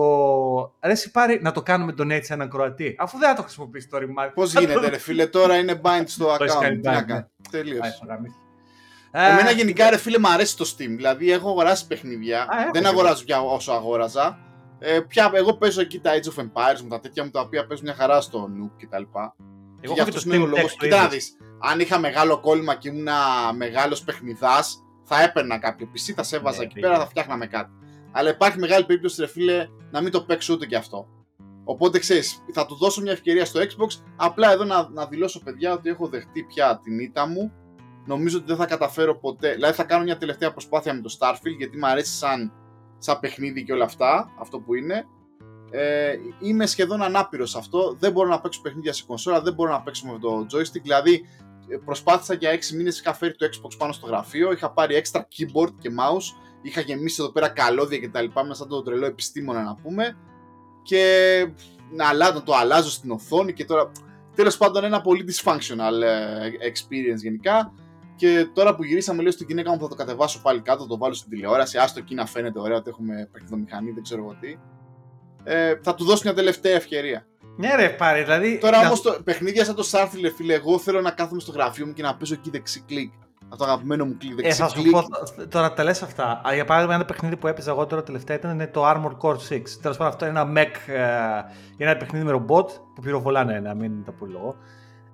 [0.80, 2.96] Αρέσει πάρει να το κάνουμε donate σε έναν Κροατή.
[3.00, 4.32] Αφού δεν θα το χρησιμοποιήσει το remind.
[4.34, 6.62] Πώς γίνεται, ρε φίλε, τώρα είναι bind στο Το έχεις account.
[6.62, 7.20] κάνει Τι να bind, κάνω.
[7.20, 7.50] ναι.
[7.52, 8.00] Τελείωσε.
[9.12, 10.88] Ε, Εμένα γενικά, ρε φίλε, μου αρέσει το Steam.
[10.96, 12.42] Δηλαδή, έχω αγοράσει παιχνίδια.
[12.42, 14.38] Α, έχω δεν και αγοράζω πια όσο αγόραζα.
[14.80, 17.68] Ε, πια, εγώ παίζω εκεί τα Age of Empires μου, τα τέτοια μου τα οποία
[17.68, 18.96] παίζουν μια χαρά στο Noob κτλ.
[18.96, 19.04] Εγώ
[19.82, 20.72] Γι' έχω και αυτό το είναι ο Steam λόγος.
[20.74, 21.16] Deck το Κοίτα να ίδιο.
[21.18, 21.38] δεις,
[21.72, 23.08] Αν είχα μεγάλο κόλλημα και ήμουν
[23.56, 26.82] μεγάλος παιχνιδάς, θα έπαιρνα κάποιο PC, θα σε έβαζα Ναι, εκεί ναι.
[26.82, 27.72] πέρα, θα φτιάχναμε κάτι.
[28.12, 31.08] Αλλά υπάρχει μεγάλη περίπτωση, ρε φίλε, να μην το παίξω ούτε κι αυτό.
[31.64, 34.02] Οπότε ξέρεις, θα του δώσω μια ευκαιρία στο Xbox.
[34.16, 37.52] Απλά εδώ να, να δηλώσω, παιδιά, ότι έχω δεχτεί πια την ήττα μου.
[38.06, 39.54] Νομίζω ότι δεν θα καταφέρω ποτέ.
[39.54, 42.54] Δηλαδή, θα κάνω μια τελευταία προσπάθεια με το Starfield γιατί μου αρέσει σαν,
[42.98, 45.06] σαν παιχνίδι και όλα αυτά, αυτό που είναι.
[45.72, 47.96] Ε, είμαι σχεδόν ανάπηρος σε αυτό.
[48.00, 50.82] Δεν μπορώ να παίξω παιχνίδια σε κονσόλα, δεν μπορώ να παίξω με το joystick.
[50.82, 51.47] Δηλαδή, ε,
[51.86, 55.74] προσπάθησα για 6 μήνες, είχα φέρει το Xbox πάνω στο γραφείο, είχα πάρει extra keyboard
[55.80, 58.26] και mouse, είχα γεμίσει εδώ πέρα καλώδια κτλ.
[58.34, 60.18] Μέσα σαν το τρελό επιστήμονα να πούμε.
[60.82, 61.46] Και
[61.92, 63.92] να, αλλάζω, να το αλλάζω στην οθόνη και τώρα.
[64.36, 67.74] Τέλος πάντων, ένα πολύ dysfunctional ε, experience γενικά.
[68.16, 70.98] Και τώρα που γυρίσαμε, λέω στην γυναίκα μου θα το κατεβάσω πάλι κάτω, θα το
[70.98, 71.78] βάλω στην τηλεόραση.
[71.78, 74.58] Άστο εκεί να φαίνεται ωραίο ότι έχουμε παιχνιδομηχανή, δεν ξέρω εγώ τι.
[75.44, 77.26] Ε, θα του δώσω μια τελευταία ευκαιρία.
[77.58, 78.58] Ναι, ρε, πάρει, δηλαδή.
[78.58, 81.52] Τώρα να- όμως το παιχνίδια σαν το Starfield, ρε φίλε, εγώ θέλω να κάθομαι στο
[81.52, 83.14] γραφείο μου και να παίζω εκεί δεξί κλικ.
[83.50, 84.92] Αυτό το αγαπημένο μου κλικ, Ε, δεξί θα σου κλικ.
[84.92, 85.04] πω,
[85.50, 86.42] τώρα τα λες αυτά.
[86.48, 89.38] Α, Για παράδειγμα, ένα παιχνίδι που έπαιζα εγώ τώρα τελευταία ήταν είναι το Armored Core
[89.50, 89.80] 6.
[89.82, 90.98] Τέλος πάντων, αυτό είναι ένα mech, ε,
[91.78, 94.56] είναι ένα παιχνίδι με ρομπότ που πυροβολάνε, να μην τα πω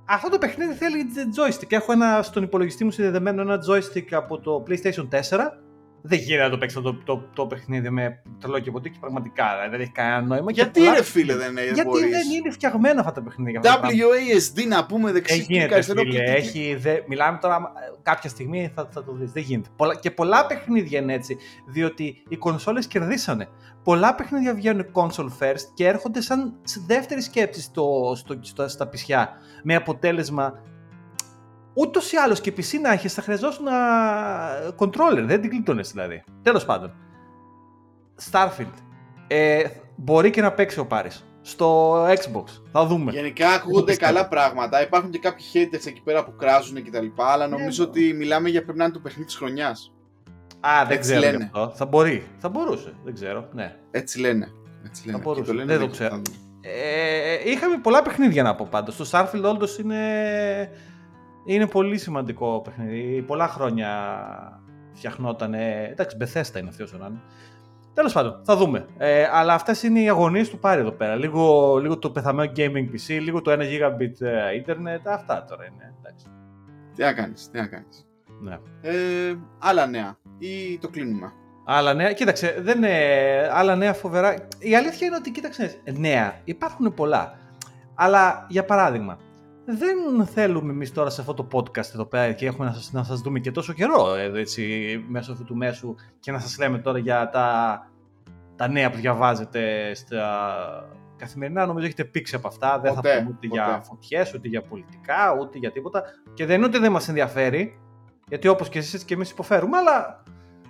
[0.06, 1.06] Αυτό το παιχνίδι θέλει
[1.38, 1.72] joystick.
[1.72, 5.63] Έχω ένα στον υπολογιστή μου συνδεδεμένο ένα joystick από το PlayStation 4.
[6.06, 9.46] Δεν γίνεται να το παίξω το, το, το παιχνίδι με τρελό και ποτέ και πραγματικά
[9.52, 10.52] δηλαδή, δεν έχει κανένα νόημα.
[10.52, 12.10] Και Γιατί πολλά- ρε φίλε δεν, δεν Γιατί μπορείς.
[12.10, 13.60] δεν είναι φτιαγμένα αυτά τα παιχνίδια.
[13.60, 14.06] αυτά τα πράγματα.
[14.08, 16.20] WASD να πούμε Δεν δεξί κλικ, γίνεται, αριστερό φίλε.
[16.24, 16.36] κλικ.
[16.36, 19.32] Έχει, δε, μιλάμε τώρα, ε, κάποια στιγμή θα, θα το δεις.
[19.32, 19.70] Δεν γίνεται.
[19.76, 21.38] Πολλά, και πολλά παιχνίδια είναι έτσι,
[21.68, 23.48] διότι οι κονσόλες κερδίσανε.
[23.84, 28.88] Πολλά παιχνίδια βγαίνουν console first και έρχονται σαν σε δεύτερη σκέψη στο, στο, στο- στα
[28.88, 29.30] πισιά.
[29.64, 30.60] Με αποτέλεσμα,
[31.74, 33.74] ούτως ή άλλως και PC να έχει, θα χρειαζόσουν να...
[34.78, 35.24] controller.
[35.26, 36.24] Δεν την κλείτωνες δηλαδή.
[36.42, 36.94] Τέλος πάντων.
[38.32, 38.74] Starfield.
[39.28, 39.64] Ε,
[39.96, 41.26] μπορεί και να παίξει ο Πάρης.
[41.42, 42.44] Στο Xbox.
[42.72, 43.12] Θα δούμε.
[43.12, 44.14] Γενικά ακούγονται πιστεύω.
[44.14, 44.82] καλά πράγματα.
[44.82, 47.06] Υπάρχουν και κάποιοι haters εκεί πέρα που κράζουν κτλ.
[47.16, 47.90] Αλλά Ναι, νομίζω ναι.
[47.90, 49.94] ότι μιλάμε για πρέπει να είναι το παιχνίδι της χρονιάς.
[50.60, 51.38] Α, δεν Έτσι ξέρω λένε.
[51.38, 51.72] γι' αυτό.
[51.76, 52.28] Θα μπορεί.
[52.38, 52.94] Θα μπορούσε.
[53.04, 53.48] Δεν ξέρω.
[53.54, 53.76] Ναι.
[53.92, 54.48] Έτσι λένε.
[54.86, 55.18] Έτσι λένε.
[55.18, 55.52] Θα μπορούσε.
[55.52, 56.22] Και λένε, Δεν το ξέρω.
[56.22, 56.40] ξέρω.
[57.46, 58.96] Ε, είχαμε πολλά παιχνίδια να πω πάντως.
[58.96, 60.00] Το Starfield όντως είναι,
[61.46, 62.00] είναι πολύ
[62.64, 63.22] παιχνίδι.
[63.22, 63.90] Πολλά χρόνια
[64.94, 65.54] φτιαχνόταν.
[65.54, 67.22] Εντάξει, Bethesda είναι αυτή όσο να είναι.
[67.94, 68.86] Τέλος πάντων, θα δούμε.
[68.98, 71.16] Ε, αλλά αυτές είναι οι αγωνίες του πάρει εδώ πέρα.
[71.16, 75.02] Λίγο, λίγο το πεθαμένο gaming PC, λίγο το 1 gigabit ε, internet.
[75.04, 75.94] Αυτά τώρα είναι.
[76.00, 76.26] Εντάξει.
[76.96, 78.08] Τι να κάνεις, τι να κάνεις.
[78.42, 78.60] Ναι.
[78.82, 80.18] Ε, άλλα νέα.
[80.38, 81.34] Ή το κλείνουμε.
[81.66, 82.98] Άλλα νέα, κοίταξε, δεν είναι
[83.52, 84.48] άλλα νέα φοβερά.
[84.60, 87.38] Η αλήθεια είναι ότι, κοίταξε, νέα υπάρχουν πολλά.
[87.96, 89.18] Αλλά για παράδειγμα,
[89.66, 93.04] δεν θέλουμε εμείς τώρα σε αυτό το podcast εδώ πέρα και έχουμε να σας, να
[93.04, 96.78] σας δούμε και τόσο καιρό εδώ, έτσι, μέσω αυτού του μέσου και να σας λέμε
[96.78, 97.80] τώρα για τα,
[98.56, 100.56] τα νέα που διαβάζετε στα
[101.18, 101.66] καθημερινά.
[101.66, 102.80] Νομίζω έχετε πήξει από αυτά.
[102.80, 103.62] δεν Ποτέ, θα πούμε ούτε ποτέ.
[103.62, 106.04] για φωτιές, ούτε για πολιτικά, ούτε για τίποτα.
[106.34, 107.80] Και δεν είναι ότι δεν μας ενδιαφέρει,
[108.28, 110.24] γιατί όπως και εσείς και εμείς υποφέρουμε, αλλά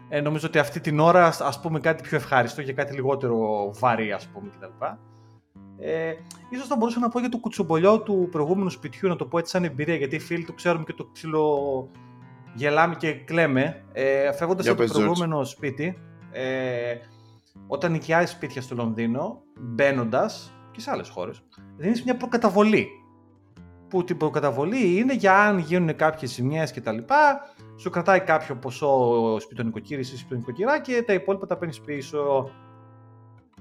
[0.09, 3.69] ε, νομίζω ότι αυτή την ώρα ας- ας πούμε κάτι πιο ευχάριστο και κάτι λιγότερο
[3.79, 4.85] βαρύ ας πούμε κτλ.
[5.79, 6.13] Ε,
[6.49, 9.51] ίσως θα μπορούσα να πω για το κουτσομπολιό του προηγούμενου σπιτιού, να το πω έτσι
[9.51, 11.89] σαν εμπειρία, γιατί οι φίλοι του ξέρουμε και το ξύλο
[12.53, 13.83] γελάμε και κλαίμε.
[13.93, 15.03] Ε, Φεύγοντας Για από το πες, George.
[15.03, 15.97] προηγούμενο σπίτι,
[16.31, 16.95] ε,
[17.67, 21.43] όταν νοικιάζει σπίτια στο Λονδίνο, μπαίνοντας και σε άλλες χώρες,
[21.77, 22.87] δίνεις μια προκαταβολή.
[23.89, 26.97] Που την προκαταβολή είναι για αν γίνουν κάποιες ζημιές κτλ.
[27.79, 32.49] Σου κρατάει κάποιο ποσό σπιτονικοκύρη ή σπιτονικοκυρά και τα υπόλοιπα τα παίρνεις πίσω.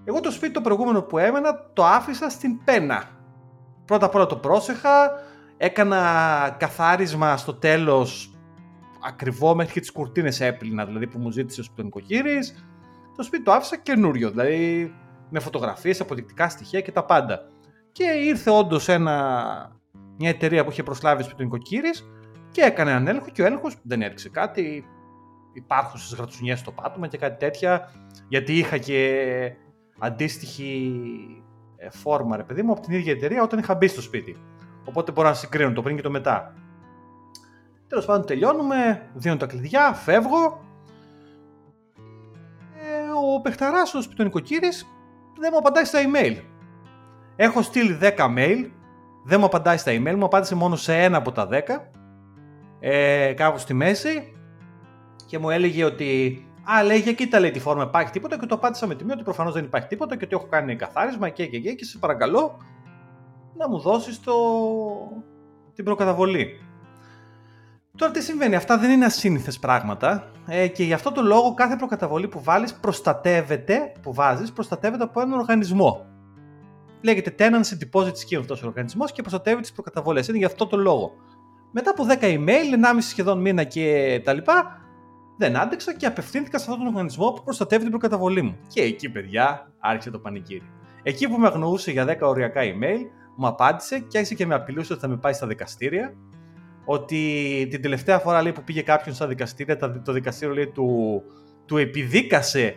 [0.04, 3.04] Εγώ το σπίτι το προηγούμενο που έμενα το άφησα στην πένα.
[3.84, 5.10] Πρώτα απ' όλα το πρόσεχα,
[5.56, 8.36] έκανα καθάρισμα στο τέλος
[9.04, 12.66] ακριβό μέχρι και τις κουρτίνες έπλυνα, δηλαδή που μου ζήτησε ο σπιτονικοκύρης.
[13.16, 14.94] Το σπίτι το άφησα καινούριο, δηλαδή
[15.30, 17.40] με φωτογραφίες, αποδεικτικά στοιχεία και τα πάντα.
[17.92, 18.86] Και ήρθε όντως
[20.18, 22.04] μια εταιρεία που είχε προσλάβει σπιτονικοκύρης
[22.50, 24.84] και έκανε έναν έλεγχο και ο έλεγχος δεν έριξε κάτι.
[25.52, 27.92] Υπάρχουν στις γρατσουνιές στο πάτωμα και κάτι τέτοια,
[28.28, 29.52] γιατί είχα και
[30.02, 30.92] αντίστοιχη
[31.76, 34.36] ε, φόρμα, ρε παιδί μου, από την ίδια εταιρεία όταν είχα μπει στο σπίτι.
[34.84, 36.54] Οπότε μπορώ να συγκρίνω το πριν και το μετά.
[37.88, 40.64] Τέλος πάντων, τελειώνουμε, δίνω τα κλειδιά, φεύγω.
[42.74, 44.86] Ε, ο παιχταράς, ο σπιτονικοκύρης,
[45.38, 46.36] δεν μου απαντάει στα email.
[47.36, 48.70] Έχω στείλει 10 mail,
[49.24, 51.90] δεν μου απαντάει στα email, μου απάντησε μόνο σε ένα από τα 10,
[52.80, 54.36] ε, κάπου στη μέση,
[55.26, 58.54] και μου έλεγε ότι Α, λέει, για κοίτα λέει τη φόρμα, υπάρχει τίποτα και το
[58.54, 61.58] απάντησα με τιμή ότι προφανώς δεν υπάρχει τίποτα και ότι έχω κάνει καθάρισμα και και
[61.58, 62.58] και και σε παρακαλώ
[63.56, 64.32] να μου δώσεις το...
[65.74, 66.60] την προκαταβολή.
[67.96, 71.76] Τώρα τι συμβαίνει, αυτά δεν είναι ασύνηθες πράγματα ε, και γι' αυτό το λόγο κάθε
[71.76, 76.06] προκαταβολή που βάλεις προστατεύεται, που βάζεις, προστατεύεται από έναν οργανισμό.
[77.00, 80.28] Λέγεται Tenancy Deposit Scheme αυτός ο οργανισμός και προστατεύει τις προκαταβολές.
[80.28, 81.12] Είναι γι' αυτό το λόγο.
[81.70, 84.81] Μετά από 10 email, 1,5 σχεδόν μήνα και τα λοιπά,
[85.42, 88.56] δεν άντεξα και απευθύνθηκα σε αυτόν τον οργανισμό που προστατεύει την προκαταβολή μου.
[88.66, 90.70] Και εκεί, παιδιά, άρχισε το πανικύρι.
[91.02, 93.00] Εκεί που με αγνοούσε για 10 οριακά email,
[93.36, 96.14] μου απάντησε και άρχισε και με απειλούσε ότι θα με πάει στα δικαστήρια.
[96.84, 101.22] Ότι την τελευταία φορά λέει, που πήγε κάποιον στα δικαστήρια, το δικαστήριο λέει, του,
[101.66, 102.76] του επιδίκασε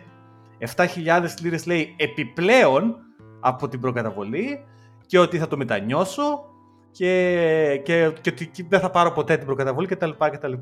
[0.76, 0.86] 7.000
[1.42, 2.96] λίρες λέει επιπλέον
[3.40, 4.64] από την προκαταβολή
[5.06, 6.44] και ότι θα το μετανιώσω
[6.90, 10.10] και, και, και ότι δεν θα πάρω ποτέ την προκαταβολή κτλ.
[10.30, 10.52] κτλ.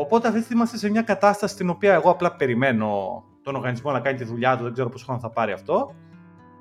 [0.00, 3.92] Οπότε αυτή τη στιγμή είμαστε σε μια κατάσταση στην οποία εγώ απλά περιμένω τον οργανισμό
[3.92, 5.94] να κάνει τη δουλειά του, δεν ξέρω πόσο χρόνο θα πάρει αυτό.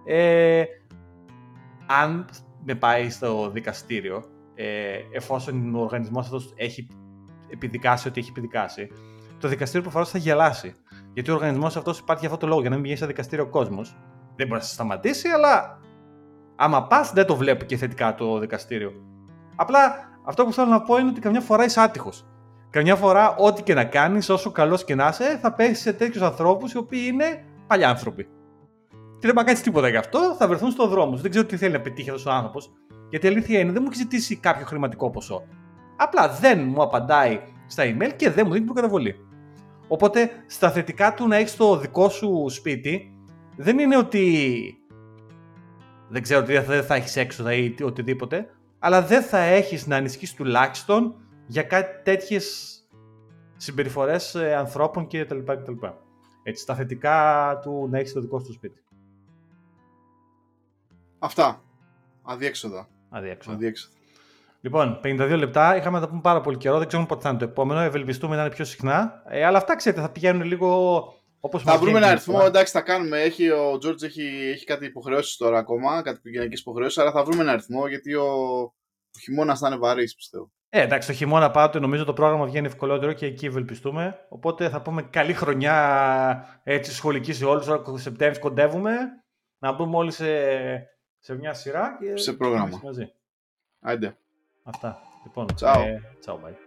[0.05, 0.63] Ε,
[1.87, 2.25] αν
[2.63, 4.23] με πάει στο δικαστήριο,
[4.55, 4.65] ε,
[5.11, 6.87] εφόσον ο οργανισμός αυτός έχει
[7.49, 8.91] επιδικάσει ό,τι έχει επιδικάσει,
[9.39, 10.75] το δικαστήριο προφανώς θα γελάσει.
[11.13, 13.45] Γιατί ο οργανισμός αυτός υπάρχει για αυτό το λόγο, για να μην βγαίνει στο δικαστήριο
[13.45, 13.97] ο κόσμος.
[14.35, 15.79] Δεν μπορεί να σε σταματήσει, αλλά
[16.55, 18.91] άμα πας, δεν το βλέπει και θετικά το δικαστήριο.
[19.55, 22.25] Απλά αυτό που θέλω να πω είναι ότι καμιά φορά είσαι άτυχος.
[22.77, 26.23] Καμιά φορά, ό,τι και να κάνεις, όσο καλός και να είσαι, θα πέσει σε τέτοιους
[26.23, 28.23] ανθρώπους οι οποίοι είναι παλιάνθρωποι.
[29.19, 31.21] Και δεν πάει κάνει τίποτα γι' αυτό, θα βρεθούν στο δρόμο σου.
[31.21, 32.71] Δεν ξέρω τι θέλει να πετύχει αυτός ο άνθρωπος.
[33.09, 35.43] Γιατί η αλήθεια είναι, δεν μου έχει ζητήσει κάποιο χρηματικό ποσό.
[35.97, 39.15] Απλά δεν μου απαντάει στα email και δεν μου δίνει προκαταβολή.
[39.87, 43.13] Οπότε στα θετικά του να έχεις το δικό σου σπίτι,
[43.55, 44.27] δεν είναι ότι
[46.09, 48.49] δεν ξέρω ότι δεν θα έχεις έξοδα ή οτιδήποτε,
[48.79, 51.15] αλλά δεν θα έχεις να ανισχύσει τουλάχιστον
[51.47, 52.77] για κάτι τέτοιες
[53.57, 55.39] συμπεριφορές ανθρώπων κτλ.
[55.39, 55.85] κτλ.
[56.43, 58.83] Έτσι, στα θετικά του να έχεις το δικό σου σπίτι.
[61.19, 61.63] Αυτά.
[62.23, 62.89] Αδιέξοδα.
[63.09, 63.55] Αδιέξοδα.
[63.55, 63.95] Αδιέξοδα.
[64.61, 65.75] Λοιπόν, 52 λεπτά.
[65.75, 66.77] Είχαμε να τα πούμε πάρα πολύ καιρό.
[66.77, 67.79] Δεν ξέρουμε πότε θα είναι το επόμενο.
[67.79, 69.23] Ευελπιστούμε να είναι πιο συχνά.
[69.27, 70.97] Ε, αλλά αυτά ξέρετε, θα πηγαίνουν λίγο
[71.39, 72.41] όπως Θα βρούμε ένα αριθμό.
[72.45, 73.21] Εντάξει, θα κάνουμε.
[73.21, 76.01] Έχει, ο Τζόρτζ έχει, έχει κάτι υποχρεώσεις τώρα ακόμα.
[76.01, 76.97] Κάτι οικογενειακέ υποχρεώσεις.
[76.97, 78.25] Αλλά θα βρούμε ένα αριθμό γιατί ο,
[79.15, 80.51] ο χειμώνας θα είναι βαρύς, πιστεύω.
[80.69, 84.25] Ε, εντάξει, το χειμώνα πάντοτε νομίζω το πρόγραμμα βγαίνει ευκολότερο και εκεί ευελπιστούμε.
[84.29, 87.65] Οπότε θα πούμε καλή χρονιά έτσι, σχολική σε όλους.
[87.65, 88.91] Τώρα Σεπτέμβρη κοντεύουμε.
[89.59, 90.25] Να μπούμε όλοι σε,
[91.17, 92.79] σε μια σειρά και σε πρόγραμμα.
[92.83, 93.13] Μαζί.
[93.79, 94.17] Άντε.
[94.63, 94.99] Αυτά.
[95.23, 95.83] Λοιπόν, Ciao.
[95.85, 96.66] Ε, ciao, bye.